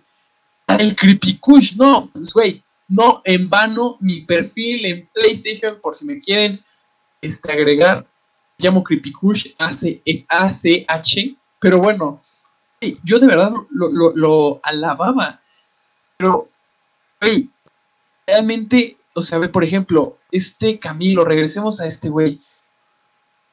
[0.67, 6.05] El Creepy Kush, no, pues, güey, no en vano mi perfil en PlayStation, por si
[6.05, 6.61] me quieren
[7.21, 8.07] este, agregar,
[8.63, 12.23] llamo Creepy Kush, ACH, pero bueno,
[13.05, 15.41] yo de verdad lo, alababa.
[16.17, 16.49] Pero,
[17.21, 17.51] hey,
[18.27, 22.41] realmente, o sea, por ejemplo, este Camilo, regresemos a este güey.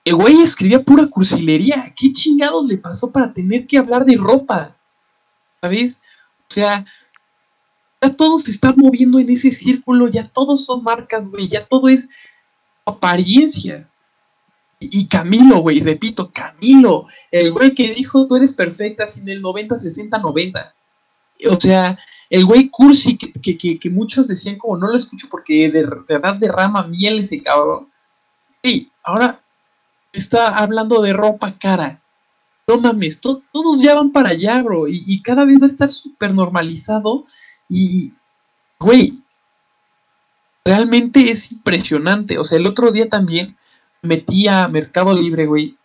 [0.05, 1.93] El güey escribía pura cursilería.
[1.95, 4.75] ¿Qué chingados le pasó para tener que hablar de ropa?
[5.61, 5.99] ¿Sabes?
[6.41, 6.85] O sea,
[8.01, 11.89] ya todos se están moviendo en ese círculo, ya todos son marcas, güey, ya todo
[11.89, 12.07] es
[12.85, 13.89] apariencia.
[14.79, 19.77] Y Camilo, güey, repito, Camilo, el güey que dijo tú eres perfecta sin el 90,
[19.77, 20.73] 60, 90.
[21.49, 21.97] O sea,
[22.29, 26.87] El güey cursi que, que, muchos decían como no lo escucho porque de, verdad derrama
[26.87, 27.89] miel ese cabrón.
[28.61, 29.41] Y ahora
[30.13, 32.01] está hablando de ropa cara.
[32.67, 34.87] No mames, todos ya van para allá, bro.
[34.87, 37.25] Y cada vez va a estar súper normalizado.
[37.67, 38.13] Y,
[38.79, 39.19] güey,
[40.63, 42.37] realmente es impresionante.
[42.37, 43.57] O sea, el otro día también
[44.01, 45.77] metí a Mercado Libre, güey.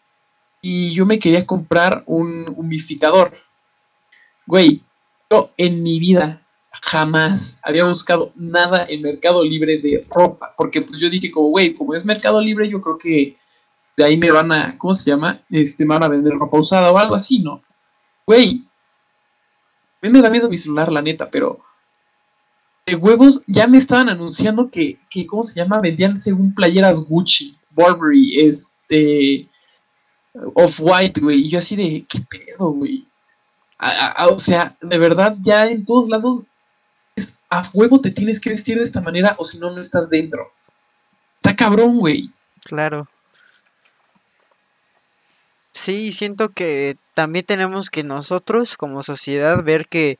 [0.60, 3.32] Y yo me quería comprar un humificador.
[4.46, 4.82] Güey,
[5.30, 6.42] yo en mi vida
[6.82, 10.54] jamás había buscado nada en Mercado Libre de ropa.
[10.56, 13.36] Porque pues yo dije como, güey, como es Mercado Libre, yo creo que
[13.96, 15.42] de ahí me van a, ¿cómo se llama?
[15.50, 17.62] Este, me van a vender ropa usada o algo así, ¿no?
[18.26, 18.64] Güey,
[20.02, 21.60] a mí me da miedo mi celular, la neta, pero
[22.86, 25.80] de huevos ya me estaban anunciando que, que ¿cómo se llama?
[25.80, 29.48] Vendían según playeras Gucci, Burberry, este,
[30.54, 31.40] Off-White, güey.
[31.40, 33.06] Y yo así de, ¿qué pedo, güey?
[34.30, 36.44] o sea, de verdad, ya en todos lados,
[37.50, 40.52] a huevo te tienes que vestir de esta manera o si no, no estás dentro.
[41.36, 42.30] Está cabrón, güey.
[42.64, 43.08] Claro.
[45.72, 50.18] Sí, siento que también tenemos que nosotros como sociedad ver que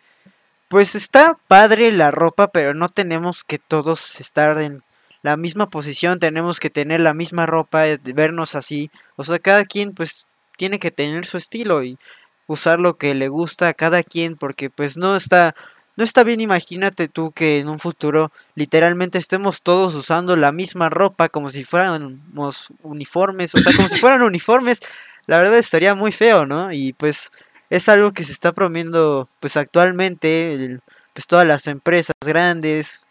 [0.69, 4.83] pues está padre la ropa, pero no tenemos que todos estar en
[5.25, 8.91] la misma posición, tenemos que tener la misma ropa, eh, vernos así.
[9.17, 10.27] O sea, cada quien pues
[10.59, 11.99] tiene que tener su estilo y
[12.47, 15.55] usar lo que le gusta a cada quien porque pues no está
[15.97, 20.91] no está bien, imagínate tú que en un futuro literalmente estemos todos usando la misma
[20.91, 24.81] ropa como si fuéramos uniformes, o sea, como si fueran uniformes,
[25.27, 26.71] la verdad estaría muy feo, ¿no?
[26.71, 27.33] Y pues
[27.71, 30.81] es algo que se está promoviendo pues actualmente
[31.15, 33.07] pues todas las empresas grandes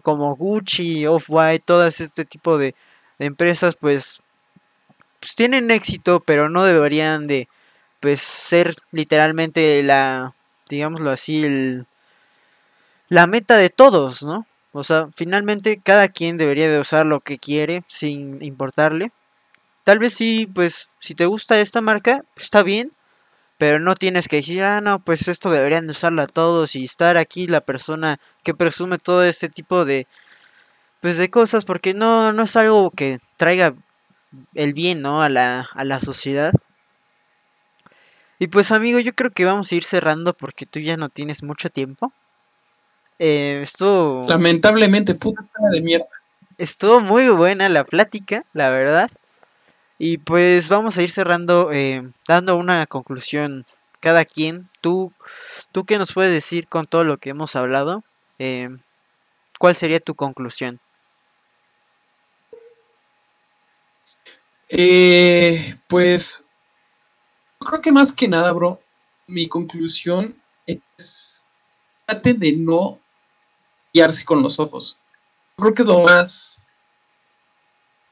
[0.00, 2.74] como Gucci, Off-White, todas este tipo de,
[3.18, 4.20] empresas pues,
[5.20, 7.48] pues tienen éxito, pero no deberían de
[8.00, 10.34] pues ser literalmente la
[10.68, 11.86] digámoslo así el
[13.08, 14.46] la meta de todos, ¿no?
[14.72, 19.12] O sea, finalmente cada quien debería de usar lo que quiere sin importarle.
[19.84, 22.90] Tal vez sí, pues si te gusta esta marca, pues, está bien,
[23.62, 26.82] pero no tienes que decir, ah, no, pues esto deberían de usarlo a todos y
[26.82, 30.08] estar aquí la persona que presume todo este tipo de,
[31.00, 33.76] pues de cosas, porque no, no es algo que traiga
[34.54, 35.22] el bien, ¿no?
[35.22, 36.52] A la, a la sociedad.
[38.40, 41.44] Y pues amigo, yo creo que vamos a ir cerrando porque tú ya no tienes
[41.44, 42.12] mucho tiempo.
[43.20, 44.26] Eh, estuvo...
[44.28, 46.08] Lamentablemente, puta de mierda.
[46.58, 49.08] Estuvo muy buena la plática, la verdad.
[50.04, 53.64] Y pues vamos a ir cerrando, eh, dando una conclusión
[54.00, 54.68] cada quien.
[54.80, 55.12] ¿Tú,
[55.70, 58.02] ¿Tú qué nos puedes decir con todo lo que hemos hablado?
[58.40, 58.68] Eh,
[59.60, 60.80] ¿Cuál sería tu conclusión?
[64.70, 66.48] Eh, pues
[67.60, 68.82] creo que más que nada, bro,
[69.28, 70.34] mi conclusión
[70.66, 71.44] es
[72.06, 72.98] traten de no
[73.94, 74.98] guiarse con los ojos.
[75.56, 76.61] Creo que lo más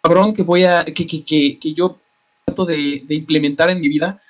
[0.02, 1.98] cabrón que voy a, que, que, que, yo
[2.44, 4.20] trato de, implementar en mi vida.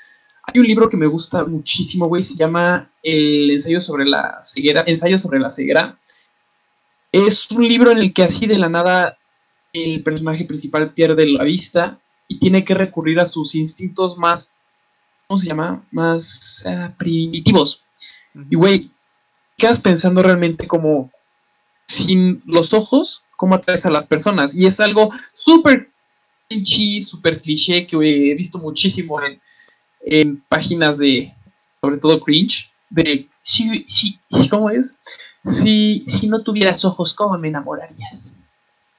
[0.43, 4.85] Hay un libro que me gusta muchísimo, güey, se llama El ensayo sobre la ceguera,
[4.87, 5.99] ensayo sobre la ceguera.
[7.12, 9.16] Es un libro en el que así de la nada
[9.73, 14.53] el personaje principal pierde la vista y tiene que recurrir a sus instintos más,
[15.27, 15.85] ¿cómo se llama?
[15.93, 17.85] Más ah, primitivos.
[18.51, 18.91] Y, güey,
[19.57, 21.11] quedas pensando realmente como
[21.87, 24.55] sin los ojos cómo atraes a las personas.
[24.55, 25.91] Y es algo súper
[26.47, 29.18] cliché, súper cliché que he visto muchísimo
[30.05, 31.34] en, páginas de,
[31.80, 34.20] sobre todo cringe, de, si, si,
[34.51, 34.95] ¿cómo es?
[35.47, 38.38] Si, si no tuvieras ojos, ¿cómo me enamorarías?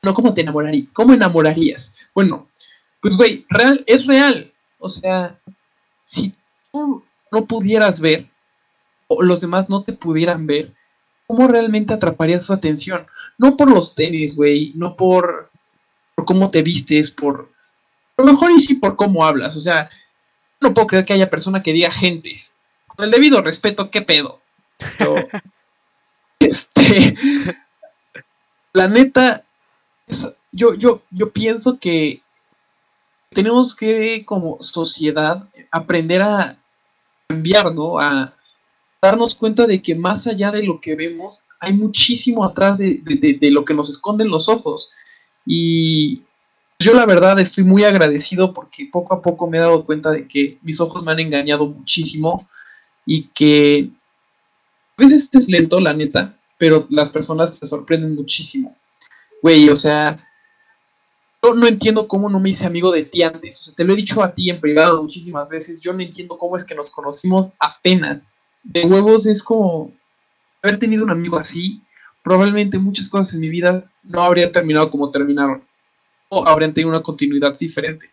[0.01, 0.87] No, ¿cómo te enamorarías?
[0.91, 1.93] ¿Cómo enamorarías?
[2.15, 2.49] Bueno,
[2.99, 4.51] pues güey, real, es real.
[4.79, 5.39] O sea,
[6.03, 6.33] si
[6.71, 8.27] tú no pudieras ver,
[9.07, 10.73] o los demás no te pudieran ver,
[11.31, 13.07] ¿cómo realmente atraparías su atención?
[13.37, 15.49] No por los tenis, güey, no por,
[16.13, 17.49] por cómo te vistes, por...
[18.17, 19.89] A lo mejor y sí por cómo hablas, o sea,
[20.59, 22.53] no puedo creer que haya persona que diga gentes.
[22.85, 24.41] Con el debido respeto, ¿qué pedo?
[26.39, 27.15] este...
[28.73, 29.45] La neta,
[30.51, 32.21] yo, yo, yo pienso que
[33.29, 36.57] tenemos que, como sociedad, aprender a
[37.29, 37.99] cambiar, ¿no?
[37.99, 38.33] A,
[39.01, 43.01] darnos cuenta de que más allá de lo que vemos, hay muchísimo atrás de,
[43.41, 44.91] lo que nos esconden los ojos.
[45.45, 46.21] Y
[46.79, 50.27] yo la verdad estoy muy agradecido porque poco a poco me he dado cuenta de
[50.27, 52.47] que mis ojos me han engañado muchísimo
[53.05, 53.89] y que
[54.97, 58.77] a veces es lento, la neta, pero las personas se sorprenden muchísimo.
[59.41, 60.23] Güey, o sea,
[61.41, 63.59] yo no entiendo cómo no me hice amigo de ti antes.
[63.59, 65.81] O sea, te lo he dicho a ti en privado muchísimas veces.
[65.81, 68.31] Yo no entiendo cómo es que nos conocimos apenas
[68.63, 69.91] de huevos es como,
[70.61, 71.81] haber tenido un amigo así,
[72.23, 75.63] probablemente muchas cosas en mi vida no habrían terminado como terminaron.
[76.29, 78.09] O habrían tenido una continuidad diferente.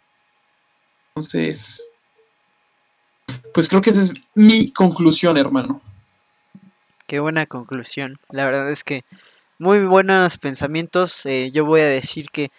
[1.11, 1.84] Entonces,
[3.55, 5.80] pues creo que esa es mi conclusión, hermano.
[7.07, 8.18] Qué buena conclusión.
[8.30, 9.05] La verdad es que
[9.59, 11.24] muy buenos pensamientos.
[11.26, 12.51] Eh, yo voy a decir que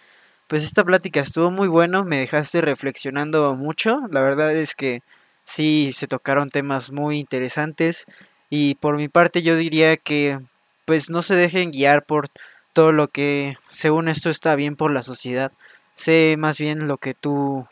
[0.46, 4.00] pues esta plática estuvo muy bueno, me dejaste reflexionando mucho.
[4.10, 5.02] La verdad es que
[5.50, 8.06] sí se tocaron temas muy interesantes
[8.50, 10.38] y por mi parte yo diría que
[10.84, 12.28] pues no se dejen guiar por
[12.72, 15.52] todo lo que según esto está bien por la sociedad.
[15.96, 17.66] Sé más bien lo que tú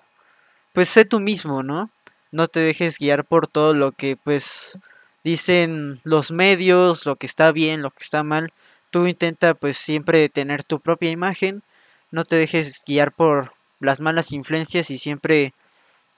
[0.73, 1.91] pues sé tú mismo, ¿no?
[2.33, 4.79] No te dejes guiar por todo lo que pues
[5.25, 8.53] dicen los medios, lo que está bien, lo que está mal.
[8.91, 11.63] Tú intenta pues siempre tener tu propia imagen,
[12.11, 15.55] no te dejes guiar por las malas influencias y siempre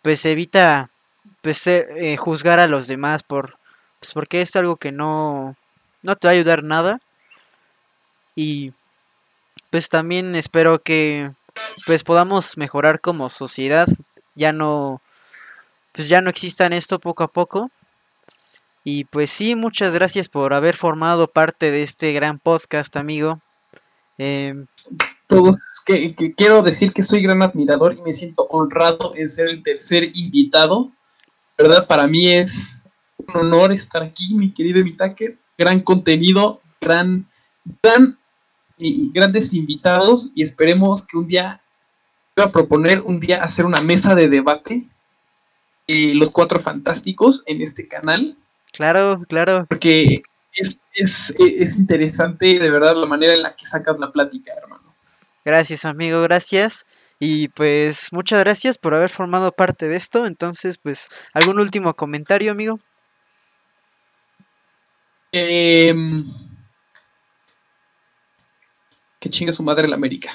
[0.02, 0.89] pues evita
[1.40, 3.58] pues eh, juzgar a los demás por
[3.98, 5.56] pues porque es algo que no
[6.02, 7.00] no te va a ayudar nada.
[8.34, 8.72] Y
[9.70, 11.32] pues también espero que
[11.86, 13.88] pues podamos mejorar como sociedad
[14.34, 15.02] ya no
[15.92, 17.70] pues ya no existan esto poco a poco.
[18.82, 23.40] Y pues sí muchas gracias por haber formado parte de este gran podcast amigo.
[24.16, 24.66] Em,
[25.26, 29.62] todos que, quiero decir que soy gran admirador y me siento honrado en ser el
[29.62, 30.92] tercer invitado
[31.62, 32.82] verdad para mí es
[33.16, 37.26] un honor estar aquí mi querido Emitaker gran contenido gran
[37.82, 38.18] gran
[38.78, 41.60] y grandes invitados y esperemos que un día
[42.34, 44.88] voy a proponer un día hacer una mesa de debate
[45.86, 48.38] eh, los cuatro fantásticos en este canal.
[48.72, 49.66] Claro claro.
[49.68, 50.22] Porque
[50.54, 54.94] es, es, es interesante de verdad la manera en la que sacas la plática hermano.
[55.44, 56.86] Gracias, amigo, gracias.
[57.22, 60.24] Y pues muchas gracias por haber formado parte de esto.
[60.24, 62.80] Entonces, pues, ¿algún último comentario, amigo?
[65.32, 65.94] Eh,
[69.20, 70.32] que chinga su madre la América.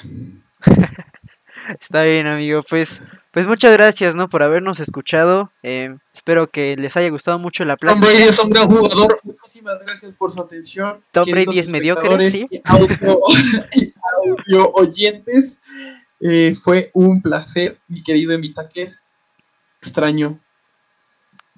[1.80, 2.62] Está bien, amigo.
[2.62, 4.28] Pues, pues muchas gracias, ¿no?
[4.28, 5.50] Por habernos escuchado.
[5.64, 8.06] Eh, espero que les haya gustado mucho la plática.
[8.06, 9.18] Tom Brady es un gran jugador.
[9.24, 11.02] Muchísimas gracias por su atención.
[11.10, 12.46] Tom Brady es mediocre, sí.
[12.64, 13.20] Audio,
[14.72, 15.60] oyentes.
[16.20, 18.94] Eh, fue un placer, mi querido Emitaker.
[19.80, 20.40] Extraño.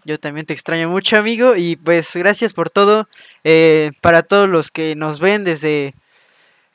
[0.05, 1.57] Yo también te extraño mucho, amigo.
[1.57, 3.09] Y pues gracias por todo.
[3.45, 5.95] Eh, para todos los que nos ven desde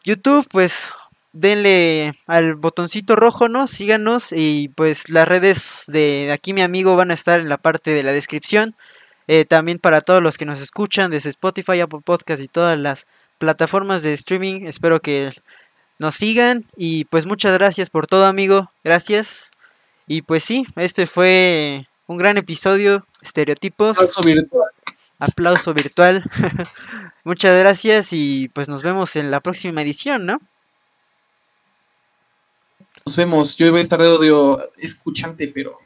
[0.03, 0.93] YouTube, pues
[1.31, 3.67] denle al botoncito rojo, ¿no?
[3.67, 7.91] Síganos y pues las redes de aquí mi amigo van a estar en la parte
[7.91, 8.75] de la descripción.
[9.27, 13.07] Eh, también para todos los que nos escuchan desde Spotify, Apple Podcast y todas las
[13.37, 15.33] plataformas de streaming, espero que
[15.99, 19.51] nos sigan y pues muchas gracias por todo amigo, gracias.
[20.07, 23.97] Y pues sí, este fue un gran episodio, estereotipos.
[23.97, 24.69] Aplauso virtual.
[25.19, 26.23] Aplauso virtual.
[27.23, 30.39] muchas gracias y pues nos vemos en la próxima edición, ¿no?
[33.05, 33.57] Nos vemos.
[33.57, 35.79] Yo voy a estar de audio escuchante, pero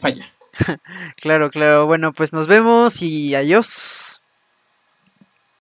[0.00, 0.28] falla.
[1.20, 1.86] claro, claro.
[1.86, 4.11] Bueno, pues nos vemos y adiós.